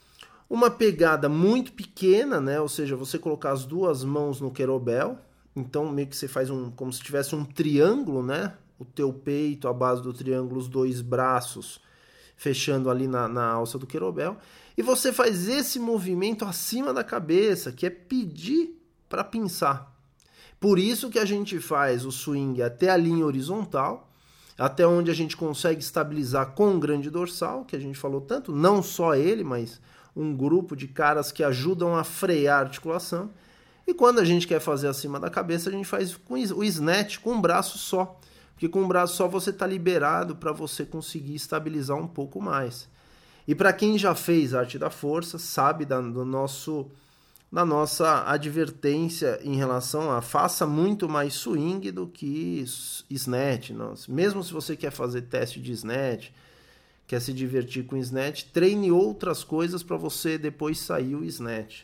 uma 0.48 0.70
pegada 0.70 1.28
muito 1.28 1.72
pequena, 1.74 2.40
né? 2.40 2.58
Ou 2.58 2.68
seja, 2.68 2.96
você 2.96 3.18
colocar 3.18 3.52
as 3.52 3.66
duas 3.66 4.04
mãos 4.04 4.40
no 4.40 4.50
querobel, 4.50 5.18
então 5.54 5.92
meio 5.92 6.08
que 6.08 6.16
você 6.16 6.26
faz 6.26 6.48
um 6.48 6.70
como 6.70 6.90
se 6.94 7.02
tivesse 7.02 7.34
um 7.34 7.44
triângulo, 7.44 8.22
né? 8.22 8.54
O 8.78 8.86
teu 8.86 9.12
peito, 9.12 9.68
a 9.68 9.72
base 9.74 10.00
do 10.00 10.14
triângulo, 10.14 10.58
os 10.58 10.66
dois 10.66 11.02
braços 11.02 11.78
fechando 12.42 12.90
ali 12.90 13.06
na, 13.06 13.28
na 13.28 13.46
alça 13.52 13.78
do 13.78 13.86
querobel, 13.86 14.36
e 14.76 14.82
você 14.82 15.12
faz 15.12 15.48
esse 15.48 15.78
movimento 15.78 16.44
acima 16.44 16.92
da 16.92 17.04
cabeça, 17.04 17.70
que 17.70 17.86
é 17.86 17.90
pedir 17.90 18.82
para 19.08 19.22
pinçar. 19.22 19.94
Por 20.58 20.76
isso 20.76 21.08
que 21.08 21.20
a 21.20 21.24
gente 21.24 21.60
faz 21.60 22.04
o 22.04 22.10
swing 22.10 22.60
até 22.60 22.90
a 22.90 22.96
linha 22.96 23.24
horizontal, 23.24 24.10
até 24.58 24.84
onde 24.84 25.08
a 25.08 25.14
gente 25.14 25.36
consegue 25.36 25.80
estabilizar 25.80 26.50
com 26.50 26.74
o 26.74 26.80
grande 26.80 27.10
dorsal, 27.10 27.64
que 27.64 27.76
a 27.76 27.78
gente 27.78 27.96
falou 27.96 28.20
tanto, 28.20 28.50
não 28.50 28.82
só 28.82 29.14
ele, 29.14 29.44
mas 29.44 29.80
um 30.16 30.36
grupo 30.36 30.74
de 30.74 30.88
caras 30.88 31.30
que 31.30 31.44
ajudam 31.44 31.94
a 31.94 32.02
frear 32.02 32.58
a 32.58 32.62
articulação. 32.62 33.30
E 33.86 33.94
quando 33.94 34.18
a 34.18 34.24
gente 34.24 34.48
quer 34.48 34.60
fazer 34.60 34.88
acima 34.88 35.20
da 35.20 35.30
cabeça, 35.30 35.68
a 35.68 35.72
gente 35.72 35.86
faz 35.86 36.18
o 36.28 36.64
snatch 36.64 37.18
com 37.18 37.34
um 37.34 37.40
braço 37.40 37.78
só. 37.78 38.18
Porque 38.62 38.70
com 38.74 38.82
um 38.82 38.86
braço 38.86 39.16
só 39.16 39.26
você 39.26 39.50
está 39.50 39.66
liberado 39.66 40.36
para 40.36 40.52
você 40.52 40.86
conseguir 40.86 41.34
estabilizar 41.34 41.96
um 41.96 42.06
pouco 42.06 42.40
mais. 42.40 42.88
E 43.44 43.56
para 43.56 43.72
quem 43.72 43.98
já 43.98 44.14
fez 44.14 44.54
arte 44.54 44.78
da 44.78 44.88
força, 44.88 45.36
sabe 45.36 45.84
da, 45.84 46.00
do 46.00 46.24
nosso, 46.24 46.88
da 47.50 47.64
nossa 47.64 48.22
advertência 48.24 49.40
em 49.42 49.56
relação 49.56 50.12
a 50.12 50.22
faça 50.22 50.64
muito 50.64 51.08
mais 51.08 51.34
swing 51.34 51.90
do 51.90 52.06
que 52.06 52.64
snatch. 53.10 53.72
Mesmo 54.08 54.44
se 54.44 54.52
você 54.52 54.76
quer 54.76 54.92
fazer 54.92 55.22
teste 55.22 55.60
de 55.60 55.72
snatch, 55.72 56.30
quer 57.04 57.20
se 57.20 57.32
divertir 57.32 57.84
com 57.84 57.96
snatch, 57.96 58.44
treine 58.52 58.92
outras 58.92 59.42
coisas 59.42 59.82
para 59.82 59.96
você 59.96 60.38
depois 60.38 60.78
sair 60.78 61.16
o 61.16 61.24
snatch. 61.24 61.80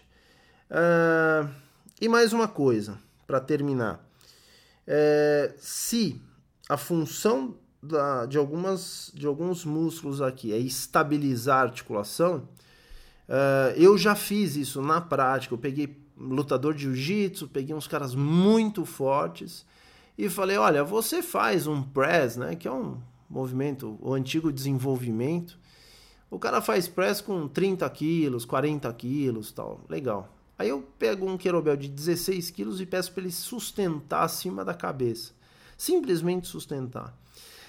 Uh, 0.71 1.51
e 2.01 2.09
mais 2.09 2.33
uma 2.33 2.47
coisa, 2.47 2.97
para 3.27 3.41
terminar. 3.41 4.07
É, 4.87 5.53
se 5.59 6.23
a 6.69 6.77
função 6.77 7.55
da, 7.83 8.27
de, 8.27 8.37
algumas, 8.37 9.11
de 9.15 9.27
alguns 9.27 9.65
músculos 9.65 10.21
aqui 10.21 10.53
é 10.53 10.59
estabilizar 10.59 11.61
a 11.61 11.63
articulação. 11.63 12.49
Uh, 13.29 13.73
eu 13.77 13.97
já 13.97 14.15
fiz 14.15 14.57
isso 14.57 14.83
na 14.83 15.01
prática. 15.01 15.55
Eu 15.55 15.59
peguei 15.59 15.97
lutador 16.17 16.75
de 16.75 16.83
jiu-jitsu, 16.83 17.49
peguei 17.49 17.75
uns 17.75 17.87
caras 17.87 18.15
muito 18.15 18.85
fortes 18.85 19.65
e 20.17 20.29
falei: 20.29 20.57
olha, 20.57 20.83
você 20.83 21.23
faz 21.23 21.67
um 21.67 21.83
press, 21.83 22.37
né, 22.37 22.57
que 22.57 22.67
é 22.67 22.73
um 22.73 22.99
movimento, 23.31 23.99
o 24.01 24.13
antigo 24.13 24.53
desenvolvimento. 24.53 25.59
O 26.31 26.39
cara 26.39 26.61
faz 26.61 26.87
press 26.87 27.23
com 27.23 27.49
30 27.49 27.89
quilos, 27.91 28.45
40 28.45 28.93
quilos 28.93 29.51
tal. 29.53 29.81
Legal. 29.89 30.35
Aí 30.59 30.69
eu 30.69 30.83
pego 30.99 31.31
um 31.31 31.39
querobel 31.39 31.77
de 31.77 31.89
16 31.89 32.51
quilos 32.51 32.81
e 32.81 32.87
peço 32.87 33.13
para 33.13 33.23
ele 33.23 33.33
sustentar 33.33 34.25
acima 34.25 34.65
da 34.65 34.75
cabeça. 34.75 35.38
Simplesmente 35.79 36.49
sustentar. 36.49 37.17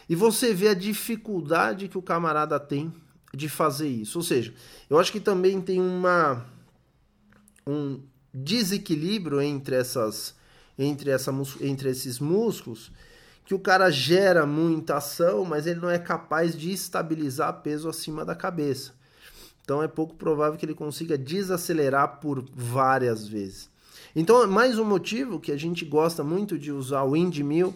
E 0.10 0.16
você 0.16 0.54
vê 0.54 0.70
a 0.70 0.74
dificuldade 0.74 1.88
que 1.88 1.98
o 1.98 2.02
camarada 2.02 2.60
tem 2.60 2.92
de 3.32 3.48
fazer 3.48 3.88
isso. 3.88 4.18
Ou 4.18 4.24
seja, 4.24 4.52
eu 4.90 5.00
acho 5.00 5.12
que 5.12 5.20
também 5.20 5.62
tem 5.62 5.80
uma 5.80 6.44
um 7.66 8.02
desequilíbrio 8.34 9.40
entre 9.40 9.76
essas 9.76 10.36
entre, 10.78 11.12
essa, 11.12 11.32
entre 11.62 11.90
esses 11.90 12.20
músculos 12.20 12.92
que 13.46 13.54
o 13.54 13.60
cara 13.60 13.90
gera 13.90 14.46
muita 14.46 14.98
ação, 14.98 15.44
mas 15.44 15.68
ele 15.68 15.80
não 15.80 15.90
é 15.90 16.00
capaz 16.00 16.58
de 16.58 16.72
estabilizar 16.72 17.62
peso 17.62 17.90
acima 17.90 18.24
da 18.24 18.34
cabeça. 18.34 18.94
Então 19.64 19.84
é 19.84 19.88
pouco 19.88 20.16
provável 20.16 20.58
que 20.58 20.66
ele 20.66 20.74
consiga 20.74 21.18
desacelerar 21.18 22.20
por 22.20 22.44
várias 22.56 23.28
vezes. 23.28 23.70
Então, 24.16 24.48
mais 24.48 24.80
um 24.80 24.86
motivo 24.86 25.40
que 25.40 25.52
a 25.52 25.58
gente 25.58 25.86
gosta 25.86 26.24
muito 26.24 26.58
de 26.58 26.72
usar 26.72 27.04
o 27.04 27.12
windmill, 27.12 27.76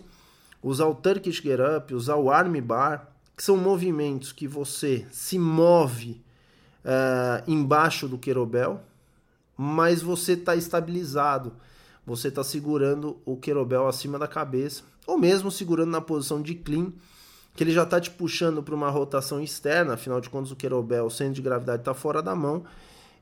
usar 0.63 0.85
o 0.85 0.95
Turkish 0.95 1.41
Get 1.41 1.59
Up, 1.59 1.93
usar 1.93 2.15
o 2.15 2.31
Arm 2.31 2.55
Bar, 2.61 3.09
que 3.35 3.43
são 3.43 3.57
movimentos 3.57 4.31
que 4.31 4.47
você 4.47 5.05
se 5.11 5.37
move 5.37 6.21
uh, 6.85 7.43
embaixo 7.45 8.07
do 8.07 8.17
querobel, 8.17 8.81
mas 9.57 10.01
você 10.01 10.33
está 10.33 10.55
estabilizado. 10.55 11.53
Você 12.05 12.27
está 12.27 12.43
segurando 12.43 13.17
o 13.25 13.37
querobel 13.37 13.87
acima 13.87 14.19
da 14.19 14.27
cabeça, 14.27 14.83
ou 15.07 15.17
mesmo 15.17 15.49
segurando 15.49 15.91
na 15.91 16.01
posição 16.01 16.41
de 16.41 16.53
clean, 16.53 16.91
que 17.55 17.63
ele 17.63 17.71
já 17.71 17.83
está 17.83 17.99
te 17.99 18.09
puxando 18.09 18.61
para 18.61 18.75
uma 18.75 18.89
rotação 18.89 19.41
externa, 19.41 19.93
afinal 19.93 20.19
de 20.19 20.29
contas 20.29 20.51
o 20.51 20.55
querobel, 20.55 21.05
o 21.05 21.11
centro 21.11 21.35
de 21.35 21.41
gravidade 21.41 21.81
está 21.81 21.93
fora 21.93 22.21
da 22.21 22.35
mão, 22.35 22.63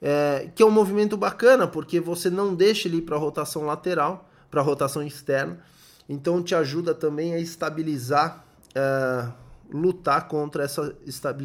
é, 0.01 0.49
que 0.55 0.63
é 0.63 0.65
um 0.65 0.71
movimento 0.71 1.15
bacana, 1.15 1.67
porque 1.67 1.99
você 1.99 2.29
não 2.29 2.55
deixa 2.55 2.87
ele 2.87 2.97
ir 2.97 3.01
para 3.01 3.15
a 3.15 3.19
rotação 3.19 3.65
lateral, 3.65 4.27
para 4.49 4.61
a 4.61 4.63
rotação 4.63 5.03
externa, 5.03 5.59
então 6.07 6.41
te 6.41 6.55
ajuda 6.55 6.93
também 6.93 7.33
a 7.33 7.39
estabilizar, 7.39 8.45
é, 8.75 9.27
lutar 9.71 10.27
contra 10.27 10.63
essa, 10.63 10.95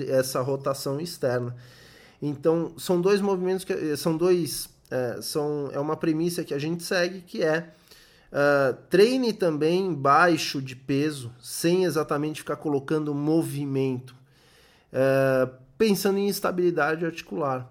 essa 0.08 0.40
rotação 0.40 1.00
externa. 1.00 1.54
Então 2.20 2.72
são 2.76 3.00
dois 3.00 3.20
movimentos 3.20 3.64
que 3.64 3.96
são 3.96 4.16
dois 4.16 4.68
é, 4.90 5.20
são, 5.20 5.68
é 5.72 5.80
uma 5.80 5.96
premissa 5.96 6.44
que 6.44 6.54
a 6.54 6.58
gente 6.58 6.82
segue, 6.84 7.20
que 7.20 7.42
é 7.42 7.72
uh, 8.30 8.76
treine 8.88 9.32
também 9.32 9.92
baixo 9.92 10.62
de 10.62 10.76
peso, 10.76 11.32
sem 11.40 11.84
exatamente 11.84 12.40
ficar 12.40 12.56
colocando 12.56 13.14
movimento, 13.14 14.14
uh, 14.92 15.52
pensando 15.76 16.18
em 16.18 16.28
estabilidade 16.28 17.04
articular. 17.04 17.68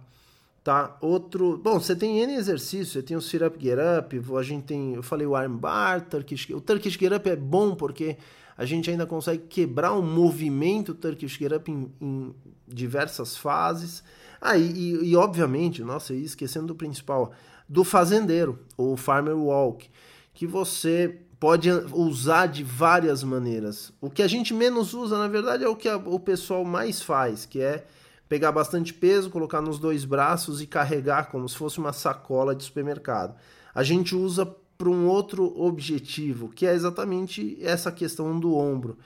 Tá? 0.65 0.97
Outro, 0.99 1.59
bom, 1.59 1.79
você 1.79 1.95
tem 1.95 2.21
N 2.21 2.33
exercícios, 2.33 2.93
você 2.93 3.03
tem 3.03 3.15
o 3.15 3.21
sit 3.21 3.39
up 3.43 3.55
get 3.63 3.77
up, 3.77 4.19
a 4.35 4.41
gente 4.41 4.63
tem, 4.63 4.95
eu 4.95 5.03
falei 5.03 5.27
o 5.27 5.35
arm 5.35 5.55
bar, 5.55 6.01
Turkish, 6.09 6.49
o 6.49 6.59
Turkish 6.59 6.97
get 6.97 7.13
up 7.13 7.29
é 7.29 7.35
bom 7.35 7.75
porque 7.75 8.17
a 8.57 8.65
gente 8.65 8.89
ainda 8.89 9.05
consegue 9.05 9.43
quebrar 9.43 9.91
o 9.91 10.01
movimento 10.01 10.95
Turkish 10.95 11.37
get 11.37 11.51
up 11.51 11.71
em, 11.71 11.93
em 12.01 12.33
diversas 12.67 13.37
fases. 13.37 14.03
Ah, 14.41 14.57
e, 14.57 14.71
e, 14.71 15.09
e 15.11 15.15
obviamente, 15.15 15.83
nossa, 15.83 16.15
esquecendo 16.15 16.65
do 16.65 16.75
principal, 16.75 17.31
do 17.69 17.83
fazendeiro, 17.83 18.57
ou 18.75 18.97
farmer 18.97 19.37
walk, 19.37 19.87
que 20.33 20.47
você 20.47 21.21
pode 21.39 21.69
usar 21.93 22.47
de 22.47 22.63
várias 22.63 23.23
maneiras. 23.23 23.93
O 24.01 24.09
que 24.09 24.23
a 24.23 24.27
gente 24.27 24.51
menos 24.51 24.95
usa, 24.95 25.15
na 25.15 25.27
verdade, 25.27 25.63
é 25.63 25.69
o 25.69 25.75
que 25.75 25.87
a, 25.87 25.97
o 25.97 26.19
pessoal 26.19 26.65
mais 26.65 27.03
faz, 27.03 27.45
que 27.45 27.61
é 27.61 27.85
pegar 28.27 28.51
bastante 28.51 28.93
peso, 28.93 29.29
colocar 29.29 29.61
nos 29.61 29.79
dois 29.79 30.05
braços 30.05 30.61
e 30.61 30.67
carregar 30.67 31.29
como 31.29 31.47
se 31.47 31.55
fosse 31.55 31.77
uma 31.77 31.93
sacola 31.93 32.55
de 32.55 32.63
supermercado. 32.63 33.35
A 33.73 33.83
gente 33.83 34.15
usa 34.15 34.45
para 34.77 34.89
um 34.89 35.07
outro 35.07 35.57
objetivo, 35.59 36.49
que 36.49 36.65
é 36.65 36.73
exatamente 36.73 37.57
essa 37.61 37.91
questão 37.91 38.39
do 38.39 38.55
ombro, 38.55 38.97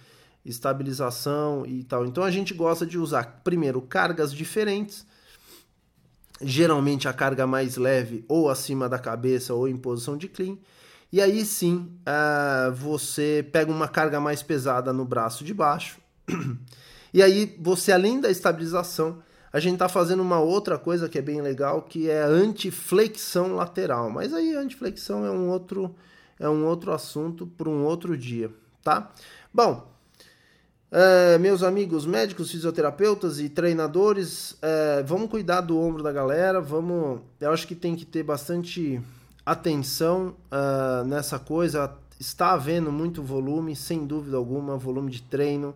estabilização 0.43 1.65
e 1.65 1.83
tal. 1.83 2.05
Então 2.05 2.23
a 2.23 2.31
gente 2.31 2.53
gosta 2.53 2.85
de 2.85 2.97
usar 2.97 3.41
primeiro 3.43 3.81
cargas 3.81 4.33
diferentes 4.33 5.05
geralmente 6.41 7.07
a 7.07 7.13
carga 7.13 7.45
mais 7.45 7.77
leve 7.77 8.23
ou 8.27 8.49
acima 8.49 8.87
da 8.87 8.97
cabeça 8.97 9.53
ou 9.53 9.67
em 9.67 9.77
posição 9.77 10.17
de 10.17 10.27
clean. 10.27 10.57
E 11.11 11.21
aí 11.21 11.43
sim 11.43 11.91
uh, 12.01 12.71
você 12.71 13.47
pega 13.51 13.71
uma 13.71 13.87
carga 13.87 14.19
mais 14.19 14.43
pesada 14.43 14.93
no 14.93 15.05
braço 15.05 15.43
de 15.43 15.53
baixo. 15.53 15.99
e 17.13 17.21
aí 17.21 17.55
você, 17.59 17.91
além 17.91 18.19
da 18.19 18.29
estabilização, 18.29 19.21
a 19.51 19.59
gente 19.59 19.73
está 19.73 19.89
fazendo 19.89 20.21
uma 20.21 20.39
outra 20.39 20.77
coisa 20.77 21.09
que 21.09 21.17
é 21.17 21.21
bem 21.21 21.41
legal, 21.41 21.81
que 21.81 22.09
é 22.09 22.21
antiflexão 22.21 23.55
lateral. 23.55 24.09
Mas 24.09 24.33
aí 24.33 24.53
antiflexão 24.55 25.25
é 25.25 25.31
um 25.31 25.49
outro, 25.49 25.95
é 26.39 26.47
um 26.47 26.65
outro 26.65 26.91
assunto 26.91 27.47
para 27.47 27.69
um 27.69 27.83
outro 27.83 28.15
dia, 28.15 28.51
tá? 28.83 29.11
Bom, 29.51 29.91
é, 30.91 31.37
meus 31.37 31.63
amigos 31.63 32.05
médicos, 32.05 32.51
fisioterapeutas 32.51 33.39
e 33.39 33.49
treinadores, 33.49 34.57
é, 34.61 35.03
vamos 35.03 35.29
cuidar 35.29 35.61
do 35.61 35.79
ombro 35.79 36.03
da 36.03 36.11
galera, 36.11 36.59
vamos. 36.61 37.21
Eu 37.39 37.51
acho 37.51 37.67
que 37.67 37.75
tem 37.75 37.95
que 37.95 38.05
ter 38.05 38.23
bastante 38.23 39.01
atenção 39.45 40.35
uh, 40.51 41.03
nessa 41.05 41.39
coisa. 41.39 41.91
Está 42.19 42.51
havendo 42.51 42.91
muito 42.91 43.23
volume, 43.23 43.75
sem 43.75 44.05
dúvida 44.05 44.37
alguma, 44.37 44.77
volume 44.77 45.11
de 45.11 45.21
treino. 45.21 45.73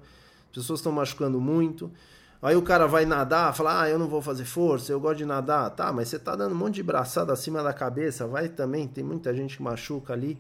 As 0.54 0.62
pessoas 0.62 0.82
estão 0.82 0.92
machucando 0.92 1.42
muito. 1.42 1.92
Aí 2.40 2.56
o 2.56 2.62
cara 2.62 2.86
vai 2.86 3.06
nadar, 3.06 3.56
fala: 3.56 3.82
Ah, 3.82 3.90
eu 3.90 3.98
não 3.98 4.08
vou 4.08 4.22
fazer 4.22 4.46
força, 4.46 4.92
eu 4.92 5.00
gosto 5.00 5.18
de 5.18 5.26
nadar. 5.26 5.72
Tá, 5.72 5.92
mas 5.92 6.10
você 6.10 6.20
tá 6.20 6.36
dando 6.36 6.52
um 6.52 6.58
monte 6.58 6.76
de 6.76 6.84
braçada 6.84 7.34
acima 7.34 7.64
da 7.64 7.74
cabeça, 7.74 8.28
vai 8.28 8.48
também. 8.48 8.88
Tem 8.88 9.04
muita 9.04 9.34
gente 9.34 9.58
que 9.58 9.64
machuca 9.64 10.14
ali. 10.14 10.38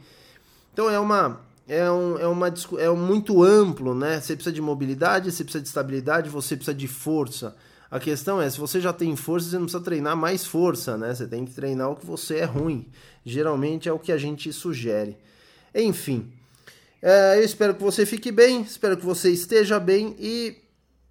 Então 0.71 0.88
é 0.88 0.99
uma 0.99 1.39
é, 1.67 1.89
um, 1.89 2.19
é, 2.19 2.28
uma, 2.28 2.54
é 2.78 2.89
um 2.91 2.95
muito 2.95 3.41
amplo, 3.41 3.95
né? 3.95 4.21
Você 4.21 4.36
precisa 4.36 4.54
de 4.54 4.62
mobilidade, 4.62 5.32
você 5.32 5.43
precisa 5.43 5.62
de 5.63 5.67
estabilidade, 5.67 6.30
você 6.30 6.56
precisa 6.56 6.76
de 6.78 6.88
força. 6.88 7.56
A 7.89 7.99
questão 7.99 8.39
é, 8.39 8.47
se 8.49 8.60
você 8.60 8.80
já 8.80 8.93
tem 8.93 9.15
força, 9.15 9.49
você 9.49 9.56
não 9.56 9.63
precisa 9.63 9.84
treinar 9.84 10.15
mais 10.15 10.45
força, 10.45 10.95
né? 10.95 11.15
Você 11.15 11.26
tem 11.26 11.43
que 11.43 11.54
treinar 11.54 11.89
o 11.89 11.95
que 11.95 12.06
você 12.06 12.38
é 12.38 12.45
ruim. 12.45 12.86
Geralmente 13.26 13.89
é 13.89 13.93
o 13.93 13.97
que 13.97 14.12
a 14.12 14.17
gente 14.17 14.54
sugere. 14.54 15.17
Enfim, 15.73 16.32
é, 17.06 17.38
eu 17.38 17.44
espero 17.44 17.76
que 17.76 17.84
você 17.84 18.06
fique 18.06 18.32
bem, 18.32 18.62
espero 18.62 18.96
que 18.96 19.06
você 19.06 19.30
esteja 19.30 19.78
bem 19.78 20.16
e 20.18 20.56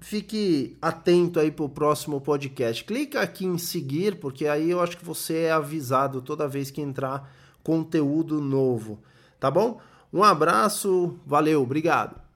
fique 0.01 0.75
atento 0.81 1.39
aí 1.39 1.51
para 1.51 1.67
o 1.67 1.69
próximo 1.69 2.19
podcast. 2.19 2.83
Clica 2.83 3.21
aqui 3.21 3.45
em 3.45 3.59
seguir, 3.59 4.19
porque 4.19 4.47
aí 4.47 4.71
eu 4.71 4.81
acho 4.81 4.97
que 4.97 5.05
você 5.05 5.43
é 5.43 5.53
avisado 5.53 6.23
toda 6.23 6.49
vez 6.49 6.71
que 6.71 6.81
entrar 6.81 7.31
conteúdo 7.63 8.41
novo, 8.41 9.03
tá 9.39 9.51
bom? 9.51 9.83
Um 10.11 10.25
abraço, 10.25 11.21
valeu, 11.27 11.63
obrigado. 11.63 12.32